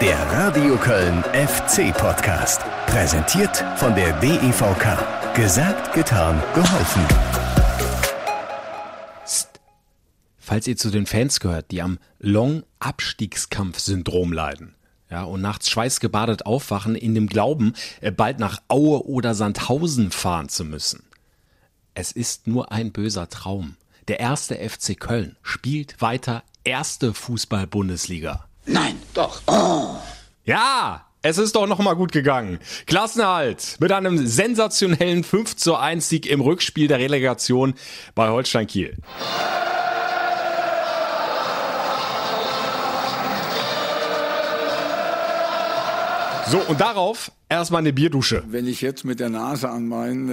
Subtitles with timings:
[0.00, 2.60] Der Radio Köln FC Podcast.
[2.86, 5.34] Präsentiert von der DEVK.
[5.34, 7.02] Gesagt, getan, geholfen.
[10.38, 14.76] Falls ihr zu den Fans gehört, die am Long-Abstiegskampf-Syndrom leiden.
[15.10, 20.48] Ja, und nachts schweißgebadet aufwachen in dem Glauben, äh, bald nach Aue oder Sandhausen fahren
[20.48, 21.02] zu müssen.
[21.94, 23.74] Es ist nur ein böser Traum.
[24.06, 28.47] Der erste FC Köln spielt weiter erste Fußball-Bundesliga.
[28.68, 29.40] Nein, doch.
[29.46, 29.96] Oh.
[30.44, 32.58] Ja, es ist doch noch mal gut gegangen.
[32.86, 37.74] Klassenhalt mit einem sensationellen 5 zu 1 Sieg im Rückspiel der Relegation
[38.14, 38.96] bei Holstein Kiel.
[46.46, 48.42] So, und darauf erstmal eine Bierdusche.
[48.48, 50.28] Wenn ich jetzt mit der Nase an meinen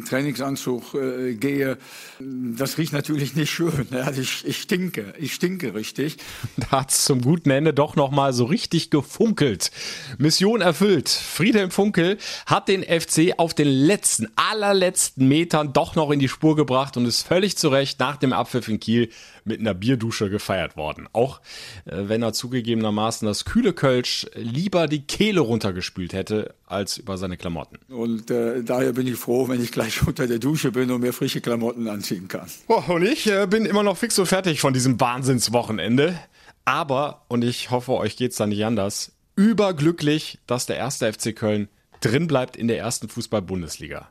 [0.04, 1.78] Trainingsanzug äh, gehe,
[2.18, 3.86] das riecht natürlich nicht schön.
[3.90, 6.16] Also ich, ich stinke, ich stinke richtig.
[6.56, 9.70] Da hat's zum guten Ende doch noch mal so richtig gefunkelt.
[10.18, 11.08] Mission erfüllt.
[11.08, 16.56] Friedhelm Funkel hat den FC auf den letzten, allerletzten Metern doch noch in die Spur
[16.56, 19.10] gebracht und ist völlig zu Recht nach dem Abpfiff in Kiel
[19.44, 21.08] mit einer Bierdusche gefeiert worden.
[21.12, 21.40] Auch
[21.84, 27.36] äh, wenn er zugegebenermaßen das kühle Kölsch lieber die Kehle runtergespült hätte als über seine
[27.36, 27.78] Klamotten.
[27.92, 31.12] Und äh, daher bin ich froh, wenn ich gleich unter der Dusche bin und mir
[31.12, 32.48] frische Klamotten anziehen kann.
[32.66, 36.18] Oh, und ich äh, bin immer noch fix und fertig von diesem Wahnsinnswochenende.
[36.64, 41.68] Aber, und ich hoffe, euch geht's da nicht anders, überglücklich, dass der erste FC Köln
[42.00, 44.10] drin bleibt in der ersten Fußball-Bundesliga.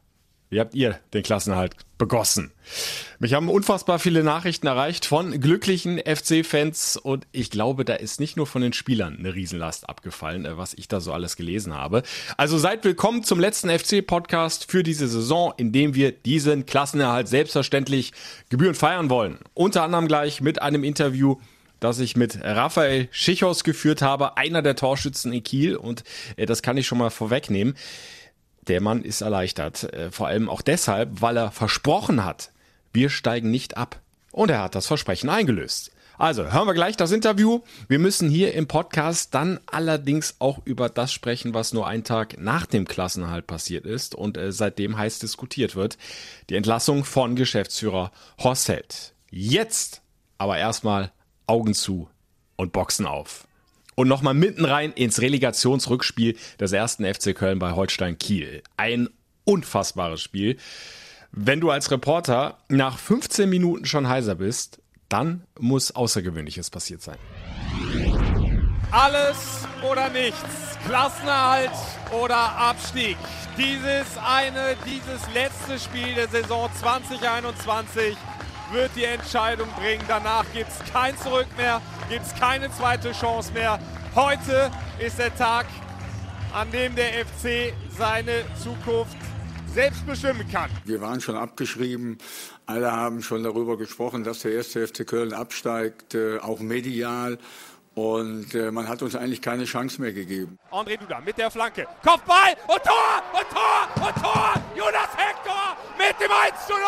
[0.50, 2.54] Wie habt ihr den Klassenhalt begossen?
[3.20, 8.38] Mich haben unfassbar viele Nachrichten erreicht von glücklichen FC-Fans und ich glaube, da ist nicht
[8.38, 12.02] nur von den Spielern eine Riesenlast abgefallen, äh, was ich da so alles gelesen habe.
[12.38, 18.14] Also seid willkommen zum letzten FC-Podcast für diese Saison, in dem wir diesen Klassenerhalt selbstverständlich
[18.48, 19.40] gebührend feiern wollen.
[19.54, 21.36] Unter anderem gleich mit einem Interview
[21.80, 26.04] das ich mit Raphael Schichos geführt habe, einer der Torschützen in Kiel und
[26.36, 27.76] äh, das kann ich schon mal vorwegnehmen
[28.68, 29.84] der Mann ist erleichtert.
[29.94, 32.52] Äh, vor allem auch deshalb, weil er versprochen hat,
[32.94, 34.00] wir steigen nicht ab.
[34.32, 35.92] Und er hat das Versprechen eingelöst.
[36.20, 37.62] Also, hören wir gleich das Interview.
[37.88, 42.40] Wir müssen hier im Podcast dann allerdings auch über das sprechen, was nur einen Tag
[42.40, 45.98] nach dem Klassenhalt passiert ist und äh, seitdem heiß diskutiert wird.
[46.50, 49.14] Die Entlassung von Geschäftsführer Horst Held.
[49.30, 50.02] Jetzt
[50.40, 51.12] aber erstmal
[51.46, 52.10] Augen zu
[52.56, 53.47] und Boxen auf
[53.98, 58.62] und nochmal mitten rein ins Relegationsrückspiel des ersten FC Köln bei Holstein Kiel.
[58.78, 59.10] Ein
[59.44, 60.58] unfassbares Spiel.
[61.32, 67.18] Wenn du als Reporter nach 15 Minuten schon heiser bist, dann muss Außergewöhnliches passiert sein.
[68.92, 70.78] Alles oder nichts.
[70.86, 71.72] Klassenerhalt
[72.12, 73.18] oder Abstieg.
[73.58, 78.16] Dieses eine, dieses letzte Spiel der Saison 2021
[78.72, 80.04] wird die Entscheidung bringen.
[80.08, 83.80] Danach gibt es kein Zurück mehr, gibt es keine zweite Chance mehr.
[84.16, 85.66] Heute ist der Tag,
[86.54, 89.18] an dem der FC seine Zukunft
[89.74, 90.70] selbst bestimmen kann.
[90.86, 92.18] Wir waren schon abgeschrieben.
[92.66, 97.38] Alle haben schon darüber gesprochen, dass der erste FC Köln absteigt, äh, auch medial.
[97.98, 100.60] Und äh, man hat uns eigentlich keine Chance mehr gegeben.
[100.70, 101.88] André Duda mit der Flanke.
[102.04, 104.54] Kopfball und Tor und Tor und Tor.
[104.76, 106.82] Jonas Hector mit dem 1 zu 0.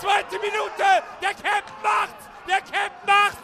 [0.00, 0.88] Zweite Minute.
[1.22, 2.18] Der Captain macht.
[2.48, 3.38] Der Captain macht.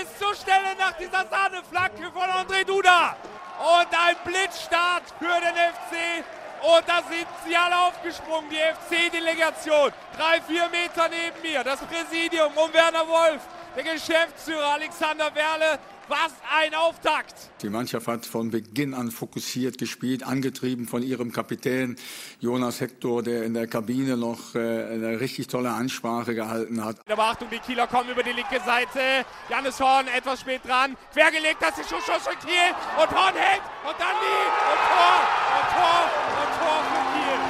[0.00, 3.16] Ist zur Stelle nach dieser Sahneflanke von André Duda.
[3.58, 6.22] Und ein Blitzstart für den FC.
[6.62, 9.90] Und da sind sie alle aufgesprungen, die FC-Delegation.
[10.16, 11.64] Drei, vier Meter neben mir.
[11.64, 13.42] Das Präsidium um Werner Wolf.
[13.74, 17.34] Der Geschäftsführer Alexander Werle was ein Auftakt!
[17.62, 21.96] Die Mannschaft hat von Beginn an fokussiert gespielt, angetrieben von ihrem Kapitän
[22.40, 26.96] Jonas Hector, der in der Kabine noch äh, eine richtig tolle Ansprache gehalten hat.
[27.08, 29.24] Aber Achtung, die Kieler kommen über die linke Seite.
[29.48, 30.96] Janis Horn etwas spät dran.
[31.12, 32.74] Quergelegt, das ist Schuss für Kiel.
[32.96, 33.62] Und Horn hält.
[33.86, 34.42] Und dann die.
[34.70, 35.18] Und Tor.
[35.56, 36.00] Und Tor.
[36.42, 37.40] Und Tor für Kiel.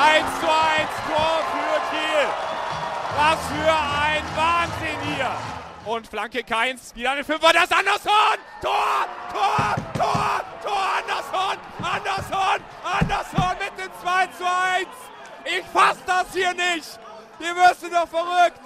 [0.00, 2.26] 1 zu 1 Tor für Kiel.
[3.16, 5.59] Was für ein Wahnsinn hier.
[5.90, 8.38] Und Flanke Keins, wieder eine Fünfer, das Anderson!
[8.62, 9.06] Tor!
[9.32, 9.74] Tor!
[9.92, 10.40] Tor!
[10.62, 10.88] Tor!
[11.00, 11.58] Anderson!
[11.82, 12.64] Anderson!
[12.84, 14.86] Anderson mit dem 2 zu 1!
[15.46, 17.00] Ich fass das hier nicht!
[17.40, 18.60] Ihr wirst doch verrückt!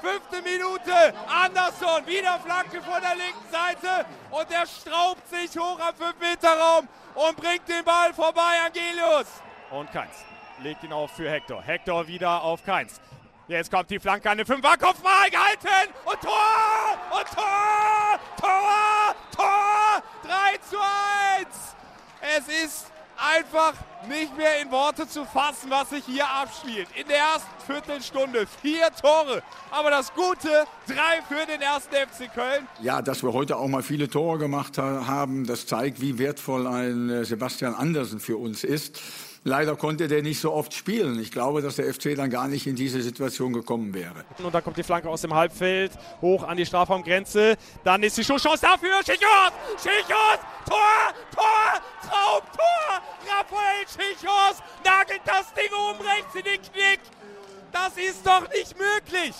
[0.00, 5.94] Fünfte Minute, Anderson, wieder Flanke von der linken Seite und der straubt sich hoch am
[5.94, 9.26] 5-Meter-Raum und bringt den Ball vorbei, Angelius.
[9.70, 10.24] Und Keins
[10.62, 11.62] legt ihn auf für Hector.
[11.62, 13.02] Hector wieder auf Keins.
[13.50, 16.30] Jetzt kommt die Flanke an den Fünfer, Kopfball gehalten und Tor!
[17.10, 18.20] Und Tor!
[18.40, 19.14] Tor!
[19.34, 20.02] Tor!
[20.22, 21.48] 3 zu 1!
[22.38, 22.86] Es ist
[23.16, 23.74] einfach
[24.08, 26.86] nicht mehr in Worte zu fassen, was sich hier abspielt.
[26.94, 29.42] In der ersten Viertelstunde vier Tore.
[29.72, 32.68] Aber das Gute, drei für den ersten FC Köln.
[32.80, 37.10] Ja, dass wir heute auch mal viele Tore gemacht haben, das zeigt, wie wertvoll ein
[37.10, 39.00] äh, Sebastian Andersen für uns ist.
[39.42, 41.18] Leider konnte der nicht so oft spielen.
[41.18, 44.24] Ich glaube, dass der FC dann gar nicht in diese Situation gekommen wäre.
[44.38, 47.56] Und dann kommt die Flanke aus dem Halbfeld, hoch an die Strafraumgrenze.
[47.82, 48.96] Dann ist die Schusschance dafür.
[48.98, 49.52] Schichos!
[49.82, 50.38] Schichos!
[50.68, 51.14] Tor!
[51.34, 51.80] Tor!
[52.02, 53.00] Traumtor!
[53.26, 57.00] Raphael Schichos nagelt das Ding um rechts in den Knick.
[57.72, 59.34] Das ist doch nicht möglich,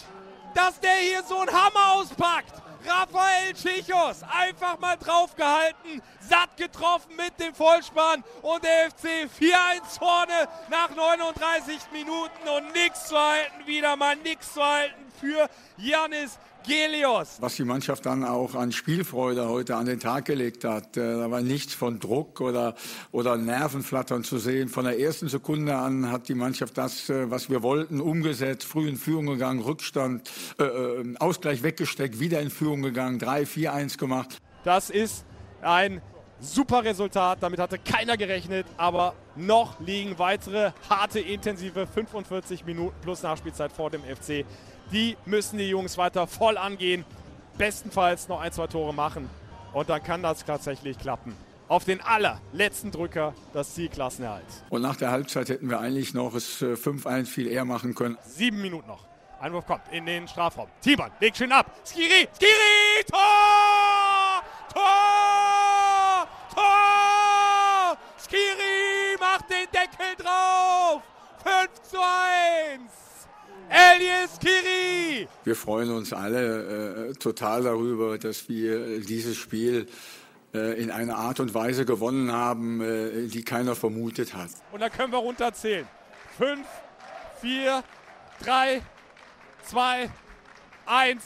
[0.55, 2.63] dass der hier so einen Hammer auspackt.
[2.87, 10.49] Raphael Chichos einfach mal draufgehalten, satt getroffen mit dem Vollspann und der FC 4-1 vorne
[10.69, 17.39] nach 39 Minuten und nichts zu halten, wieder mal nichts zu halten für Janis Gelios.
[17.41, 21.31] Was die Mannschaft dann auch an Spielfreude heute an den Tag gelegt hat, äh, da
[21.31, 22.75] war nichts von Druck oder,
[23.13, 24.69] oder Nervenflattern zu sehen.
[24.69, 28.89] Von der ersten Sekunde an hat die Mannschaft das, äh, was wir wollten, umgesetzt, früh
[28.89, 34.39] in Führung gegangen, Rückstand, äh, äh Ausgleich weggesteckt, wieder in Führung gegangen, 3-4-1 gemacht.
[34.65, 35.25] Das ist
[35.63, 36.01] ein
[36.41, 43.23] super Resultat, damit hatte keiner gerechnet, aber noch liegen weitere harte, intensive 45 Minuten plus
[43.23, 44.45] Nachspielzeit vor dem FC
[44.93, 47.05] die müssen die Jungs weiter voll angehen.
[47.59, 49.29] Bestenfalls noch ein, zwei Tore machen.
[49.73, 51.35] Und dann kann das tatsächlich klappen.
[51.69, 54.45] Auf den allerletzten Drücker das Ziel Klassenerhalt.
[54.71, 58.19] Und nach der Halbzeit hätten wir eigentlich noch es 5-1 äh, viel eher machen können.
[58.25, 59.07] Sieben Minuten noch.
[59.41, 60.69] Einwurf kommt in den Strafraum.
[60.83, 61.73] Tiemann legt schön ab.
[61.85, 64.43] Skiri, Skiri, Tor!
[64.75, 66.29] Tor!
[66.55, 67.97] Tor!
[68.19, 71.03] Skiri macht den Deckel drauf.
[71.45, 73.00] 5 zu 1.
[73.97, 75.29] Elias Kiri.
[75.45, 79.87] Wir freuen uns alle äh, total darüber, dass wir dieses Spiel
[80.55, 84.51] äh, in einer Art und Weise gewonnen haben, äh, die keiner vermutet hat.
[84.73, 85.87] Und dann können wir runterzählen.
[86.37, 86.67] Fünf,
[87.41, 87.83] vier,
[88.45, 88.83] drei,
[89.65, 90.11] zwei,
[90.87, 91.25] eins.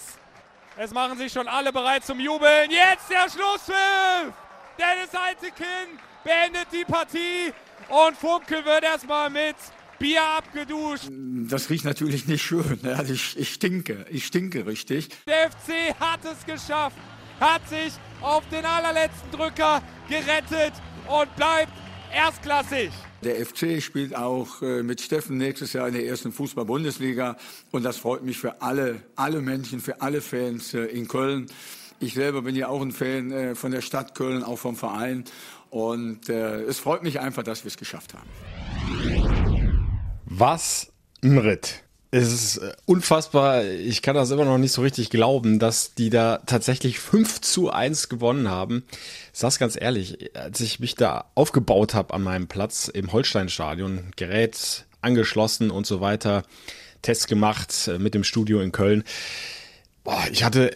[0.77, 2.71] Es machen sich schon alle bereit zum Jubeln.
[2.71, 4.33] Jetzt der Schlusspfiff.
[4.79, 7.53] Dennis Eitekin beendet die Partie
[7.89, 9.57] und Funkel wird erstmal mit
[9.99, 11.09] Bier abgeduscht.
[11.49, 12.79] Das riecht natürlich nicht schön.
[12.83, 15.09] Ja, ich, ich stinke, ich stinke richtig.
[15.27, 16.97] Der FC hat es geschafft,
[17.41, 20.73] hat sich auf den allerletzten Drücker gerettet
[21.09, 21.73] und bleibt
[22.13, 22.91] erstklassig.
[23.23, 27.37] Der FC spielt auch äh, mit Steffen nächstes Jahr in der ersten Fußball-Bundesliga.
[27.71, 31.47] Und das freut mich für alle, alle Menschen, für alle Fans äh, in Köln.
[32.01, 35.25] Ich selber bin ja auch ein Fan äh, von der Stadt Köln, auch vom Verein.
[35.71, 39.34] Und es freut mich einfach, dass wir es geschafft haben.
[40.37, 40.89] Was
[41.23, 41.85] ein Ritt.
[42.11, 43.65] Es ist äh, unfassbar.
[43.65, 47.71] Ich kann das immer noch nicht so richtig glauben, dass die da tatsächlich 5 zu
[47.71, 48.85] 1 gewonnen haben.
[49.33, 54.11] Ich sag's ganz ehrlich, als ich mich da aufgebaut habe an meinem Platz im Holsteinstadion,
[54.17, 56.43] Gerät angeschlossen und so weiter,
[57.03, 59.05] Tests gemacht äh, mit dem Studio in Köln.
[60.03, 60.73] Boah, ich hatte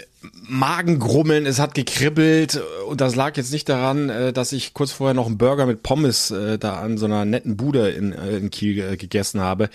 [0.46, 5.14] Magengrummeln, es hat gekribbelt und das lag jetzt nicht daran, äh, dass ich kurz vorher
[5.14, 8.50] noch einen Burger mit Pommes äh, da an so einer netten Bude in, äh, in
[8.50, 9.70] Kiel gegessen habe.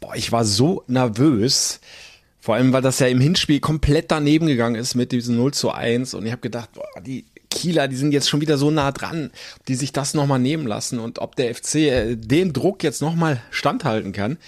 [0.00, 1.80] Boah, ich war so nervös.
[2.40, 5.72] Vor allem, weil das ja im Hinspiel komplett daneben gegangen ist mit diesem 0 zu
[5.72, 8.92] 1 und ich habe gedacht, boah, die Kieler, die sind jetzt schon wieder so nah
[8.92, 9.30] dran,
[9.66, 14.12] die sich das nochmal nehmen lassen und ob der FC den Druck jetzt nochmal standhalten
[14.12, 14.38] kann.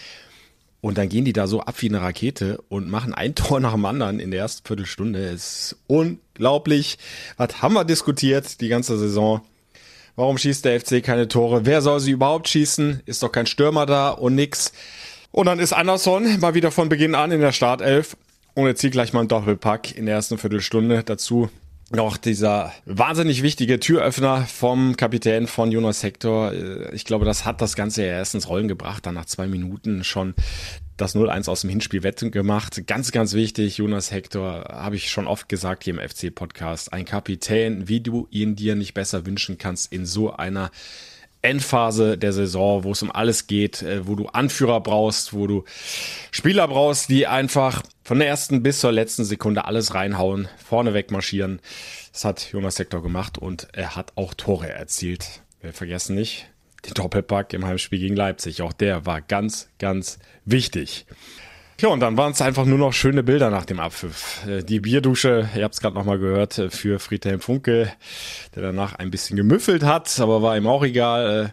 [0.81, 3.73] Und dann gehen die da so ab wie eine Rakete und machen ein Tor nach
[3.73, 5.19] dem anderen in der ersten Viertelstunde.
[5.21, 6.99] Es ist unglaublich.
[7.37, 9.41] Was haben wir diskutiert die ganze Saison?
[10.17, 11.65] Warum schießt der FC keine Tore?
[11.65, 13.03] Wer soll sie überhaupt schießen?
[13.07, 14.73] Ist doch kein Stürmer da und nix.
[15.31, 18.17] Und dann ist Anderson mal wieder von Beginn an in der Startelf
[18.55, 21.51] und er zieht gleich mal einen Doppelpack in der ersten Viertelstunde dazu
[21.91, 26.53] noch dieser wahnsinnig wichtige Türöffner vom Kapitän von Jonas Hector.
[26.53, 29.47] Äh, ich glaube, das hat das Ganze ja erst ins Rollen gebracht, dann nach zwei
[29.47, 30.35] Minuten schon
[30.99, 32.87] das 0-1 aus dem Hinspiel wetten gemacht.
[32.87, 37.89] Ganz, ganz wichtig, Jonas Hector, habe ich schon oft gesagt hier im FC-Podcast, ein Kapitän,
[37.89, 40.71] wie du ihn dir nicht besser wünschen kannst in so einer
[41.43, 45.65] Endphase der Saison, wo es um alles geht, äh, wo du Anführer brauchst, wo du
[46.31, 51.11] Spieler brauchst, die einfach von der ersten bis zur letzten Sekunde alles reinhauen, vorne weg
[51.11, 51.61] marschieren.
[52.13, 55.43] Das hat Jonas Sektor gemacht und er hat auch Tore erzielt.
[55.61, 56.47] Wir vergessen nicht,
[56.87, 58.63] den Doppelpack im Heimspiel gegen Leipzig.
[58.63, 61.07] Auch der war ganz, ganz wichtig.
[61.81, 64.45] Ja, und dann waren es einfach nur noch schöne Bilder nach dem Abpfiff.
[64.49, 67.93] Äh, die Bierdusche, ihr habt es gerade nochmal gehört, äh, für Friedhelm Funke,
[68.57, 71.53] der danach ein bisschen gemüffelt hat, aber war ihm auch egal.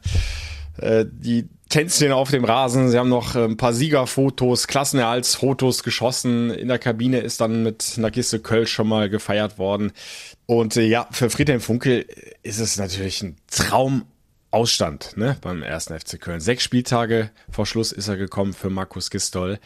[0.78, 6.50] Äh, die Tänzchen auf dem Rasen, sie haben noch ein paar Siegerfotos, Klassenerhaltsfotos geschossen.
[6.50, 9.92] In der Kabine ist dann mit einer Kiste Kölsch schon mal gefeiert worden.
[10.48, 12.06] Und ja, für Friedhelm Funkel
[12.44, 14.06] ist es natürlich ein Traum
[14.56, 16.40] Ausstand ne, beim ersten FC Köln.
[16.40, 19.60] Sechs Spieltage vor Schluss ist er gekommen für Markus Gistol.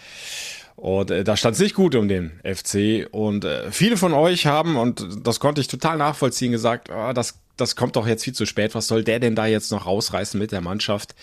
[0.76, 3.08] Und äh, da stand es nicht gut um den FC.
[3.12, 7.40] Und äh, viele von euch haben, und das konnte ich total nachvollziehen, gesagt, oh, das,
[7.56, 8.74] das kommt doch jetzt viel zu spät.
[8.74, 11.14] Was soll der denn da jetzt noch rausreißen mit der Mannschaft?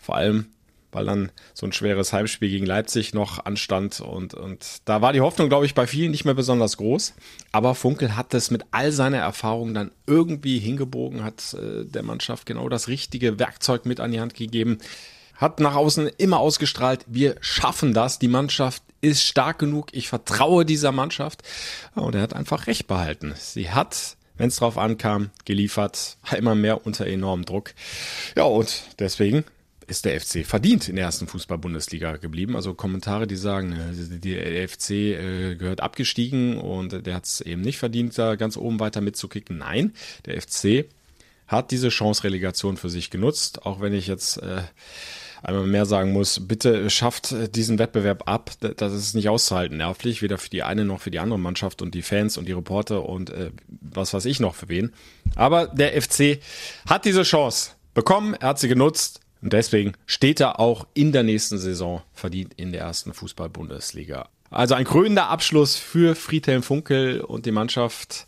[0.00, 0.46] Vor allem,
[0.94, 4.00] weil dann so ein schweres Heimspiel gegen Leipzig noch anstand.
[4.00, 7.14] Und, und da war die Hoffnung, glaube ich, bei vielen nicht mehr besonders groß.
[7.52, 12.46] Aber Funkel hat es mit all seiner Erfahrung dann irgendwie hingebogen, hat äh, der Mannschaft
[12.46, 14.78] genau das richtige Werkzeug mit an die Hand gegeben.
[15.36, 20.64] Hat nach außen immer ausgestrahlt, wir schaffen das, die Mannschaft ist stark genug, ich vertraue
[20.64, 21.42] dieser Mannschaft.
[21.94, 23.34] Und er hat einfach recht behalten.
[23.36, 27.74] Sie hat wenn es drauf ankam, geliefert, immer mehr unter enormem Druck.
[28.36, 29.44] Ja, und deswegen
[29.86, 32.56] ist der FC verdient in der ersten Fußball-Bundesliga geblieben.
[32.56, 37.62] Also Kommentare, die sagen, äh, der FC äh, gehört abgestiegen und der hat es eben
[37.62, 39.58] nicht verdient, da ganz oben weiter mitzukicken.
[39.58, 39.92] Nein,
[40.26, 40.86] der FC
[41.46, 44.62] hat diese Chance-Relegation für sich genutzt, auch wenn ich jetzt äh,
[45.42, 48.52] einmal mehr sagen muss, bitte schafft diesen Wettbewerb ab.
[48.60, 51.94] Das ist nicht auszuhalten, nervlich, weder für die eine noch für die andere Mannschaft und
[51.94, 53.30] die Fans und die Reporter und
[53.68, 54.94] was weiß ich noch für wen.
[55.36, 56.40] Aber der FC
[56.88, 61.22] hat diese Chance bekommen, er hat sie genutzt und deswegen steht er auch in der
[61.22, 64.30] nächsten Saison verdient in der ersten Fußball-Bundesliga.
[64.50, 68.26] Also ein krönender Abschluss für Friedhelm Funkel und die Mannschaft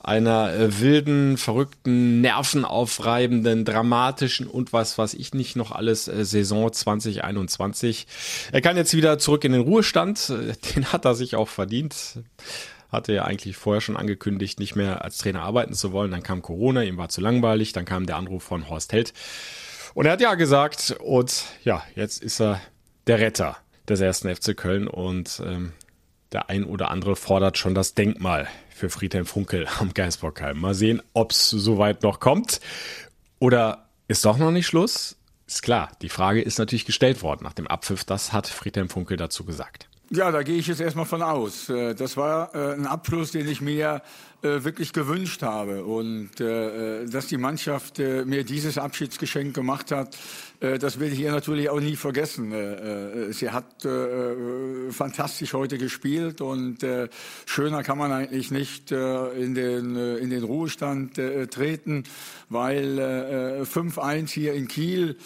[0.00, 6.72] einer äh, wilden, verrückten, nervenaufreibenden, dramatischen und was was ich nicht noch alles äh, Saison
[6.72, 8.06] 2021.
[8.50, 10.32] Er kann jetzt wieder zurück in den Ruhestand,
[10.74, 12.20] den hat er sich auch verdient.
[12.90, 16.10] Hatte ja eigentlich vorher schon angekündigt, nicht mehr als Trainer arbeiten zu wollen.
[16.10, 19.12] Dann kam Corona, ihm war zu langweilig, dann kam der Anruf von Horst Held
[19.94, 22.60] und er hat ja gesagt und ja, jetzt ist er
[23.06, 23.56] der Retter
[23.88, 25.72] des ersten FC Köln und ähm,
[26.32, 30.58] der ein oder andere fordert schon das Denkmal für Friedhelm Funkel am Geisbockheim.
[30.58, 32.60] Mal sehen, ob es soweit noch kommt.
[33.38, 35.16] Oder ist doch noch nicht Schluss?
[35.46, 38.04] Ist klar, die Frage ist natürlich gestellt worden nach dem Abpfiff.
[38.04, 39.88] Das hat Friedhelm Funkel dazu gesagt.
[40.10, 41.70] Ja, da gehe ich jetzt erstmal von aus.
[41.70, 44.02] Äh, das war äh, ein Abschluss, den ich mir
[44.42, 45.84] äh, wirklich gewünscht habe.
[45.84, 50.16] Und dass die Mannschaft mir dieses Abschiedsgeschenk gemacht hat,
[50.60, 52.52] das werde ich ihr natürlich auch nie vergessen.
[53.32, 53.86] Sie hat
[54.90, 56.78] fantastisch heute gespielt und
[57.46, 61.14] schöner kann man eigentlich nicht in den, in den Ruhestand
[61.50, 62.04] treten,
[62.48, 65.16] weil 5-1 hier in Kiel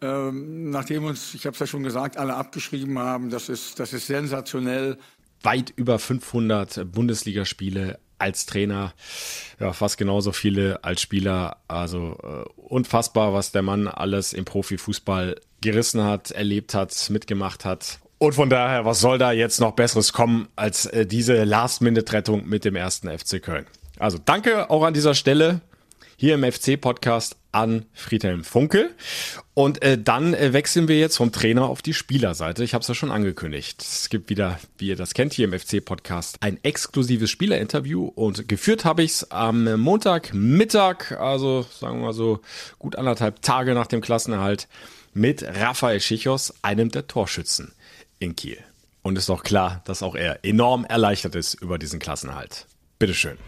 [0.00, 3.92] ähm, nachdem uns, ich habe es ja schon gesagt, alle abgeschrieben haben, das ist, das
[3.92, 4.98] ist sensationell.
[5.42, 8.92] Weit über 500 Bundesligaspiele als Trainer,
[9.60, 11.58] ja, fast genauso viele als Spieler.
[11.68, 18.00] Also äh, unfassbar, was der Mann alles im Profifußball gerissen hat, erlebt hat, mitgemacht hat.
[18.18, 22.64] Und von daher, was soll da jetzt noch Besseres kommen als äh, diese Last-Minute-Rettung mit
[22.64, 23.66] dem ersten FC Köln?
[23.98, 25.60] Also danke auch an dieser Stelle
[26.20, 28.90] hier im FC-Podcast an Friedhelm Funkel.
[29.54, 32.64] Und äh, dann äh, wechseln wir jetzt vom Trainer auf die Spielerseite.
[32.64, 33.80] Ich habe es ja schon angekündigt.
[33.80, 38.04] Es gibt wieder, wie ihr das kennt, hier im FC-Podcast ein exklusives Spielerinterview.
[38.04, 42.40] Und geführt habe ich es am Montagmittag, also sagen wir mal so
[42.80, 44.66] gut anderthalb Tage nach dem Klassenerhalt,
[45.14, 47.72] mit Raphael Schichos, einem der Torschützen
[48.18, 48.58] in Kiel.
[49.02, 52.66] Und ist doch klar, dass auch er enorm erleichtert ist über diesen Klassenerhalt.
[52.98, 53.38] Bitteschön.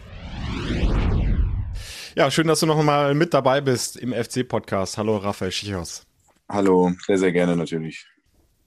[2.13, 4.97] Ja, schön, dass du noch mal mit dabei bist im FC-Podcast.
[4.97, 6.05] Hallo, Raphael Schichos.
[6.49, 8.05] Hallo, sehr, sehr gerne natürlich.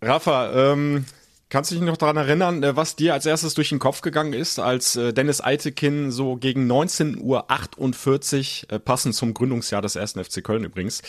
[0.00, 1.04] Rafa, ähm,
[1.50, 4.32] kannst du dich noch daran erinnern, äh, was dir als erstes durch den Kopf gegangen
[4.32, 7.20] ist, als äh, Dennis Eitekin so gegen 19.48
[8.64, 11.02] Uhr, äh, passend zum Gründungsjahr des ersten FC Köln übrigens,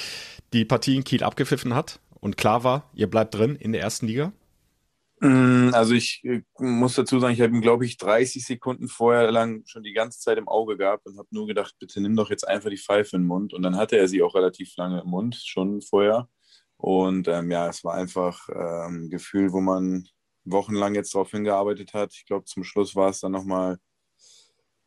[0.52, 4.08] die Partie in Kiel abgepfiffen hat und klar war, ihr bleibt drin in der ersten
[4.08, 4.34] Liga?
[5.20, 9.32] Mm, also ich äh, muss dazu sagen, ich habe ihn, glaube ich, 30 Sekunden vorher
[9.32, 12.30] lang schon die ganze Zeit im Auge gehabt und habe nur gedacht, bitte nimm doch
[12.30, 13.54] jetzt einfach die Pfeife in den Mund.
[13.54, 16.28] Und dann hatte er sie auch relativ lange im Mund, schon vorher.
[16.78, 20.08] Und ähm, ja, es war einfach ähm, ein Gefühl, wo man
[20.44, 22.14] wochenlang jetzt darauf hingearbeitet hat.
[22.14, 23.78] Ich glaube, zum Schluss war es dann nochmal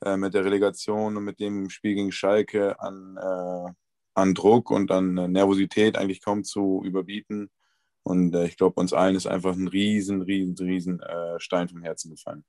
[0.05, 3.73] äh, mit der Relegation und mit dem Spiel gegen Schalke an, äh,
[4.15, 7.51] an Druck und an äh, Nervosität eigentlich kaum zu überbieten.
[8.09, 11.83] Und äh, ich glaube, uns allen ist einfach ein riesen, riesen, riesen äh, Stein vom
[11.83, 12.43] Herzen gefallen.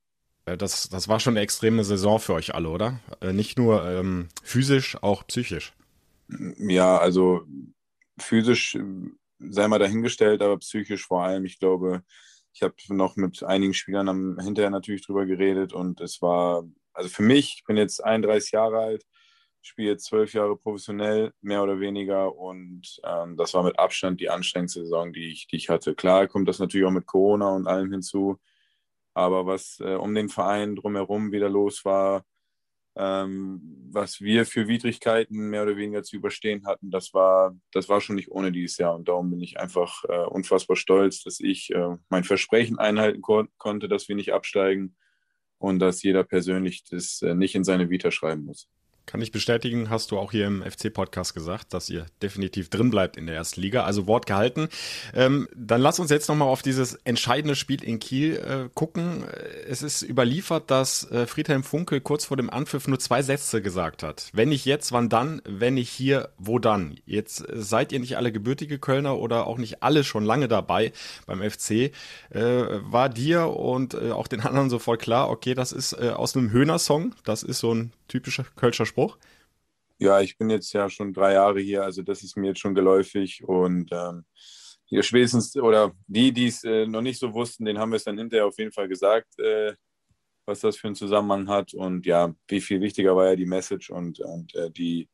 [0.46, 2.98] Äh, das, das war schon eine extreme Saison für euch alle, oder?
[3.20, 5.74] Äh, nicht nur ähm, physisch, auch psychisch.
[6.56, 7.42] Ja, also
[8.18, 8.82] physisch äh,
[9.38, 11.44] sei mal dahingestellt, aber psychisch vor allem.
[11.44, 12.04] Ich glaube,
[12.54, 16.64] ich habe noch mit einigen Spielern am, hinterher natürlich drüber geredet und es war,
[16.94, 19.04] also für mich, ich bin jetzt 31 Jahre alt,
[19.62, 22.36] spiele zwölf Jahre professionell, mehr oder weniger.
[22.36, 25.94] Und ähm, das war mit Abstand die anstrengendste Saison, die ich, die ich hatte.
[25.94, 28.38] Klar kommt das natürlich auch mit Corona und allem hinzu.
[29.14, 32.24] Aber was äh, um den Verein drumherum wieder los war,
[32.96, 33.60] ähm,
[33.92, 38.16] was wir für Widrigkeiten mehr oder weniger zu überstehen hatten, das war, das war schon
[38.16, 38.94] nicht ohne dieses Jahr.
[38.94, 43.44] Und darum bin ich einfach äh, unfassbar stolz, dass ich äh, mein Versprechen einhalten ko
[43.58, 44.96] konnte, dass wir nicht absteigen
[45.58, 48.68] und dass jeder persönlich das äh, nicht in seine Vita schreiben muss.
[49.06, 53.16] Kann ich bestätigen, hast du auch hier im FC-Podcast gesagt, dass ihr definitiv drin bleibt
[53.16, 53.84] in der ersten Liga.
[53.84, 54.68] Also Wort gehalten.
[55.14, 59.24] Ähm, dann lass uns jetzt nochmal auf dieses entscheidende Spiel in Kiel äh, gucken.
[59.66, 64.02] Es ist überliefert, dass äh, Friedhelm Funkel kurz vor dem Anpfiff nur zwei Sätze gesagt
[64.02, 64.28] hat.
[64.32, 65.42] Wenn nicht jetzt, wann dann?
[65.44, 66.96] Wenn nicht hier, wo dann?
[67.04, 70.92] Jetzt äh, seid ihr nicht alle gebürtige Kölner oder auch nicht alle schon lange dabei
[71.26, 71.70] beim FC.
[71.70, 71.90] Äh,
[72.30, 76.50] war dir und äh, auch den anderen sofort klar, okay, das ist äh, aus einem
[76.50, 77.14] Höhner-Song.
[77.24, 79.18] Das ist so ein typischer Kölscher Spruch?
[79.98, 82.74] Ja, ich bin jetzt ja schon drei Jahre hier, also das ist mir jetzt schon
[82.74, 84.24] geläufig und ähm,
[84.86, 88.04] hier spätestens, oder die, die es äh, noch nicht so wussten, denen haben wir es
[88.04, 89.74] dann hinterher auf jeden Fall gesagt, äh,
[90.46, 93.90] was das für einen Zusammenhang hat und ja, wie viel wichtiger war ja die Message
[93.90, 95.08] und, und äh, die,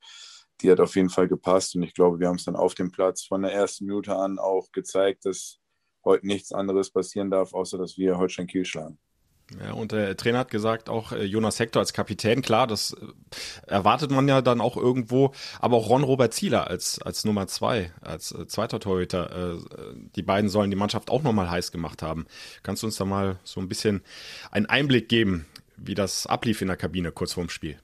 [0.60, 2.90] die hat auf jeden Fall gepasst und ich glaube, wir haben es dann auf dem
[2.90, 5.58] Platz von der ersten Minute an auch gezeigt, dass
[6.04, 8.98] heute nichts anderes passieren darf, außer dass wir Holstein Kiel schlagen.
[9.60, 13.70] Ja, und der Trainer hat gesagt, auch äh, Jonas Hector als Kapitän, klar, das äh,
[13.70, 18.32] erwartet man ja dann auch irgendwo, aber auch Ron-Robert Zieler als, als Nummer zwei, als
[18.32, 19.60] äh, zweiter Torhüter,
[20.16, 22.26] die beiden sollen die Mannschaft auch nochmal heiß gemacht haben.
[22.64, 24.02] Kannst du uns da mal so ein bisschen
[24.50, 27.78] einen Einblick geben, wie das ablief in der Kabine kurz vorm Spiel?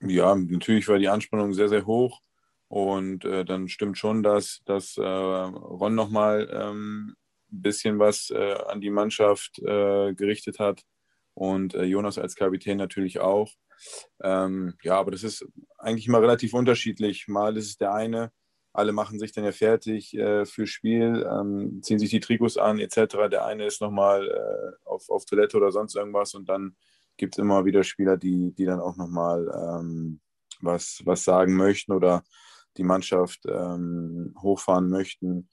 [0.00, 2.20] Ja, natürlich war die Anspannung sehr, sehr hoch
[2.68, 7.14] und äh, dann stimmt schon, dass, dass äh, Ron nochmal ähm,
[7.52, 10.82] ein bisschen was äh, an die Mannschaft äh, gerichtet hat
[11.34, 13.52] und äh, Jonas als Kapitän natürlich auch.
[14.22, 15.46] Ähm, ja, aber das ist
[15.78, 17.28] eigentlich immer relativ unterschiedlich.
[17.28, 18.32] Mal ist es der eine,
[18.72, 22.78] alle machen sich dann ja fertig äh, fürs Spiel, ähm, ziehen sich die Trikots an
[22.78, 23.28] etc.
[23.30, 26.76] Der eine ist nochmal äh, auf, auf Toilette oder sonst irgendwas und dann
[27.16, 30.20] gibt es immer wieder Spieler, die, die dann auch nochmal ähm,
[30.60, 32.22] was, was sagen möchten oder
[32.76, 35.48] die Mannschaft ähm, hochfahren möchten.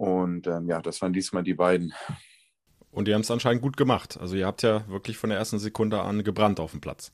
[0.00, 1.92] Und ähm, ja, das waren diesmal die beiden.
[2.90, 4.18] Und die haben es anscheinend gut gemacht.
[4.18, 7.12] Also ihr habt ja wirklich von der ersten Sekunde an gebrannt auf dem Platz.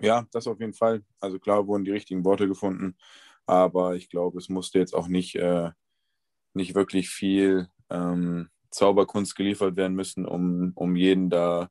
[0.00, 1.04] Ja, das auf jeden Fall.
[1.20, 2.96] Also klar wurden die richtigen Worte gefunden,
[3.44, 5.70] aber ich glaube, es musste jetzt auch nicht, äh,
[6.54, 11.68] nicht wirklich viel ähm, Zauberkunst geliefert werden müssen, um, um jeden da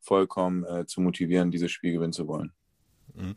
[0.00, 2.52] vollkommen äh, zu motivieren, dieses Spiel gewinnen zu wollen.
[3.16, 3.34] Mhm.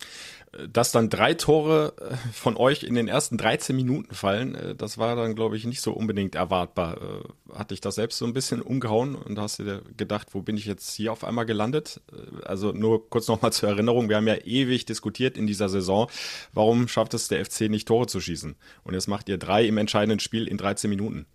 [0.72, 4.98] Dass dann drei Tore äh, von euch in den ersten 13 Minuten fallen, äh, das
[4.98, 6.98] war dann, glaube ich, nicht so unbedingt erwartbar.
[6.98, 10.58] Äh, Hat dich das selbst so ein bisschen umgehauen und hast dir gedacht, wo bin
[10.58, 12.02] ich jetzt hier auf einmal gelandet?
[12.44, 16.10] Also nur kurz nochmal zur Erinnerung, wir haben ja ewig diskutiert in dieser Saison,
[16.54, 18.56] warum schafft es der FC nicht Tore zu schießen?
[18.84, 21.26] Und jetzt macht ihr drei im entscheidenden Spiel in 13 Minuten.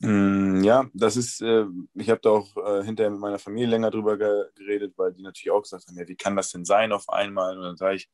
[0.00, 3.90] Mm, ja, das ist, äh, ich habe da auch äh, hinterher mit meiner Familie länger
[3.90, 6.92] drüber ge geredet, weil die natürlich auch gesagt haben, ja, wie kann das denn sein
[6.92, 7.56] auf einmal?
[7.56, 8.10] Und dann sage ich,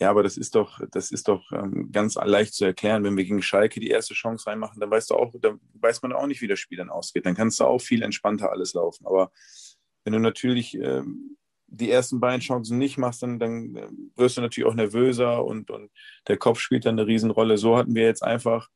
[0.00, 3.04] ja, aber das ist doch, das ist doch ähm, ganz leicht zu erklären.
[3.04, 6.12] Wenn wir gegen Schalke die erste Chance reinmachen, dann weißt du auch, dann weiß man
[6.12, 7.24] auch nicht, wie das Spiel dann ausgeht.
[7.24, 9.06] Dann kannst du auch viel entspannter alles laufen.
[9.06, 9.30] Aber
[10.04, 11.36] wenn du natürlich ähm,
[11.68, 15.70] die ersten beiden Chancen nicht machst, dann, dann äh, wirst du natürlich auch nervöser und,
[15.70, 15.90] und
[16.26, 17.56] der Kopf spielt dann eine Riesenrolle.
[17.56, 18.68] So hatten wir jetzt einfach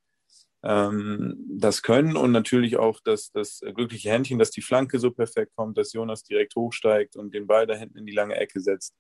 [0.66, 5.52] ähm, das können und natürlich auch das, das glückliche Händchen, dass die Flanke so perfekt
[5.55, 8.94] kommt, dass Jonas direkt hochsteigt und den Ball da hinten in die lange Ecke setzt.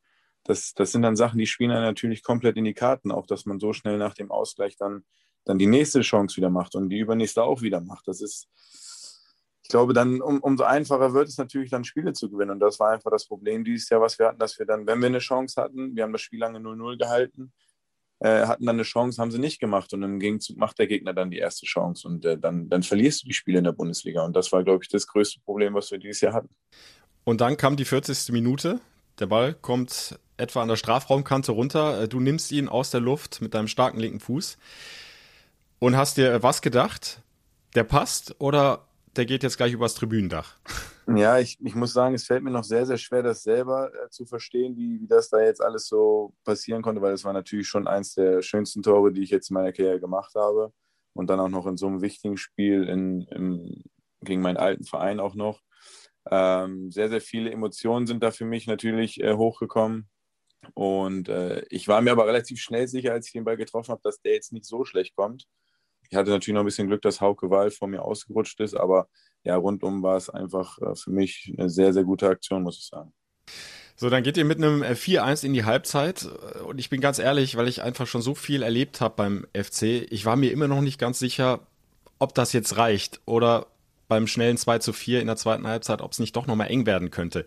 [0.44, 3.46] Das, das sind dann Sachen, die spielen dann natürlich komplett in die Karten, auch dass
[3.46, 5.04] man so schnell nach dem Ausgleich dann,
[5.44, 8.06] dann die nächste Chance wieder macht und die übernächste auch wieder macht.
[8.06, 8.48] Das ist,
[9.62, 12.52] ich glaube, dann um, umso einfacher wird es natürlich dann Spiele zu gewinnen.
[12.52, 15.00] Und das war einfach das Problem dieses Jahr, was wir hatten, dass wir dann, wenn
[15.00, 17.52] wir eine Chance hatten, wir haben das Spiel lange 0-0 gehalten,
[18.20, 19.92] äh, hatten dann eine Chance, haben sie nicht gemacht.
[19.92, 22.06] Und im Gegenzug macht der Gegner dann die erste Chance.
[22.08, 24.24] Und äh, dann, dann verlierst du die Spiele in der Bundesliga.
[24.24, 26.50] Und das war, glaube ich, das größte Problem, was wir dieses Jahr hatten.
[27.24, 28.32] Und dann kam die 40.
[28.32, 28.80] Minute.
[29.18, 32.02] Der Ball kommt etwa an der Strafraumkante runter.
[32.02, 34.58] Äh, du nimmst ihn aus der Luft mit deinem starken linken Fuß
[35.78, 37.20] und hast dir was gedacht?
[37.74, 38.85] Der passt oder
[39.16, 40.56] der geht jetzt gleich übers Tribünendach?
[41.08, 44.10] Ja, ich, ich muss sagen, es fällt mir noch sehr, sehr schwer, das selber äh,
[44.10, 47.68] zu verstehen, wie, wie das da jetzt alles so passieren konnte, weil es war natürlich
[47.68, 50.72] schon eins der schönsten Tore, die ich jetzt in meiner Karriere gemacht habe.
[51.12, 53.84] Und dann auch noch in so einem wichtigen Spiel in, in,
[54.20, 55.62] gegen meinen alten Verein auch noch.
[56.30, 60.08] Ähm, sehr, sehr viele Emotionen sind da für mich natürlich äh, hochgekommen.
[60.74, 64.02] Und äh, ich war mir aber relativ schnell sicher, als ich den Ball getroffen habe,
[64.02, 65.46] dass der jetzt nicht so schlecht kommt.
[66.10, 69.08] Ich hatte natürlich noch ein bisschen Glück, dass Hauke Wahl vor mir ausgerutscht ist, aber
[69.44, 72.86] ja, rundum war es einfach äh, für mich eine sehr, sehr gute Aktion, muss ich
[72.86, 73.12] sagen.
[73.98, 76.28] So, dann geht ihr mit einem 4-1 äh, in die Halbzeit.
[76.66, 80.06] Und ich bin ganz ehrlich, weil ich einfach schon so viel erlebt habe beim FC.
[80.10, 81.60] Ich war mir immer noch nicht ganz sicher,
[82.18, 83.66] ob das jetzt reicht oder
[84.08, 86.86] beim schnellen 2 zu 4 in der zweiten Halbzeit, ob es nicht doch nochmal eng
[86.86, 87.44] werden könnte.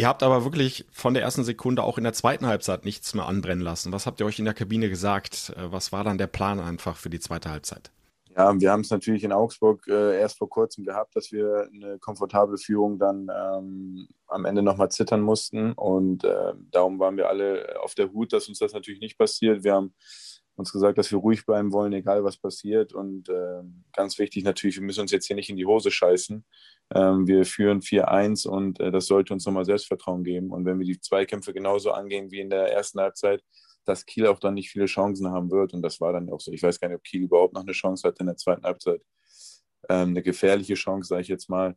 [0.00, 3.26] Ihr habt aber wirklich von der ersten Sekunde auch in der zweiten Halbzeit nichts mehr
[3.26, 3.92] anbrennen lassen.
[3.92, 5.52] Was habt ihr euch in der Kabine gesagt?
[5.54, 7.90] Äh, was war dann der Plan einfach für die zweite Halbzeit?
[8.34, 11.98] Ja, wir haben es natürlich in Augsburg äh, erst vor kurzem gehabt, dass wir eine
[11.98, 15.72] komfortable Führung dann ähm, am Ende nochmal zittern mussten.
[15.72, 19.64] Und äh, darum waren wir alle auf der Hut, dass uns das natürlich nicht passiert.
[19.64, 19.92] Wir haben
[20.60, 22.92] uns gesagt, dass wir ruhig bleiben wollen, egal was passiert.
[22.92, 26.44] Und äh, ganz wichtig natürlich, wir müssen uns jetzt hier nicht in die Hose scheißen.
[26.94, 30.50] Ähm, wir führen 4-1 und äh, das sollte uns nochmal Selbstvertrauen geben.
[30.50, 33.42] Und wenn wir die Zweikämpfe genauso angehen wie in der ersten Halbzeit,
[33.84, 35.74] dass Kiel auch dann nicht viele Chancen haben wird.
[35.74, 36.52] Und das war dann auch so.
[36.52, 39.02] Ich weiß gar nicht, ob Kiel überhaupt noch eine Chance hat in der zweiten Halbzeit.
[39.88, 41.76] Ähm, eine gefährliche Chance, sage ich jetzt mal.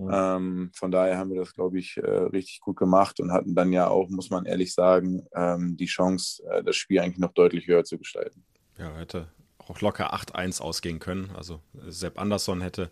[0.00, 0.10] Mhm.
[0.12, 3.72] Ähm, von daher haben wir das, glaube ich, äh, richtig gut gemacht und hatten dann
[3.72, 7.66] ja auch, muss man ehrlich sagen, ähm, die Chance, äh, das Spiel eigentlich noch deutlich
[7.66, 8.42] höher zu gestalten.
[8.78, 9.28] Ja, hätte
[9.68, 11.30] auch locker 8-1 ausgehen können.
[11.36, 12.90] Also Sepp Andersson hätte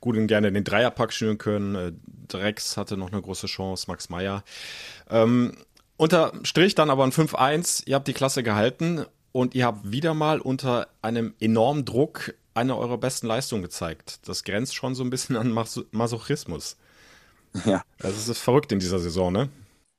[0.00, 1.74] gut und gerne den Dreierpack schnüren können.
[1.74, 1.92] Äh,
[2.28, 4.44] Drex hatte noch eine große Chance, Max Meyer.
[5.08, 5.56] Ähm,
[5.96, 7.86] unter Strich dann aber ein 5-1.
[7.86, 12.76] Ihr habt die Klasse gehalten und ihr habt wieder mal unter einem enormen Druck eine
[12.76, 14.26] eurer besten Leistungen gezeigt.
[14.28, 16.76] Das grenzt schon so ein bisschen an Mas Masochismus.
[17.64, 17.82] Ja.
[18.00, 19.48] Also es ist verrückt in dieser Saison, ne?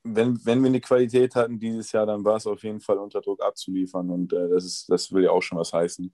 [0.04, 3.22] Wenn, wenn wir eine Qualität hatten dieses Jahr, dann war es auf jeden Fall unter
[3.22, 6.14] Druck abzuliefern und äh, das, ist, das will ja auch schon was heißen.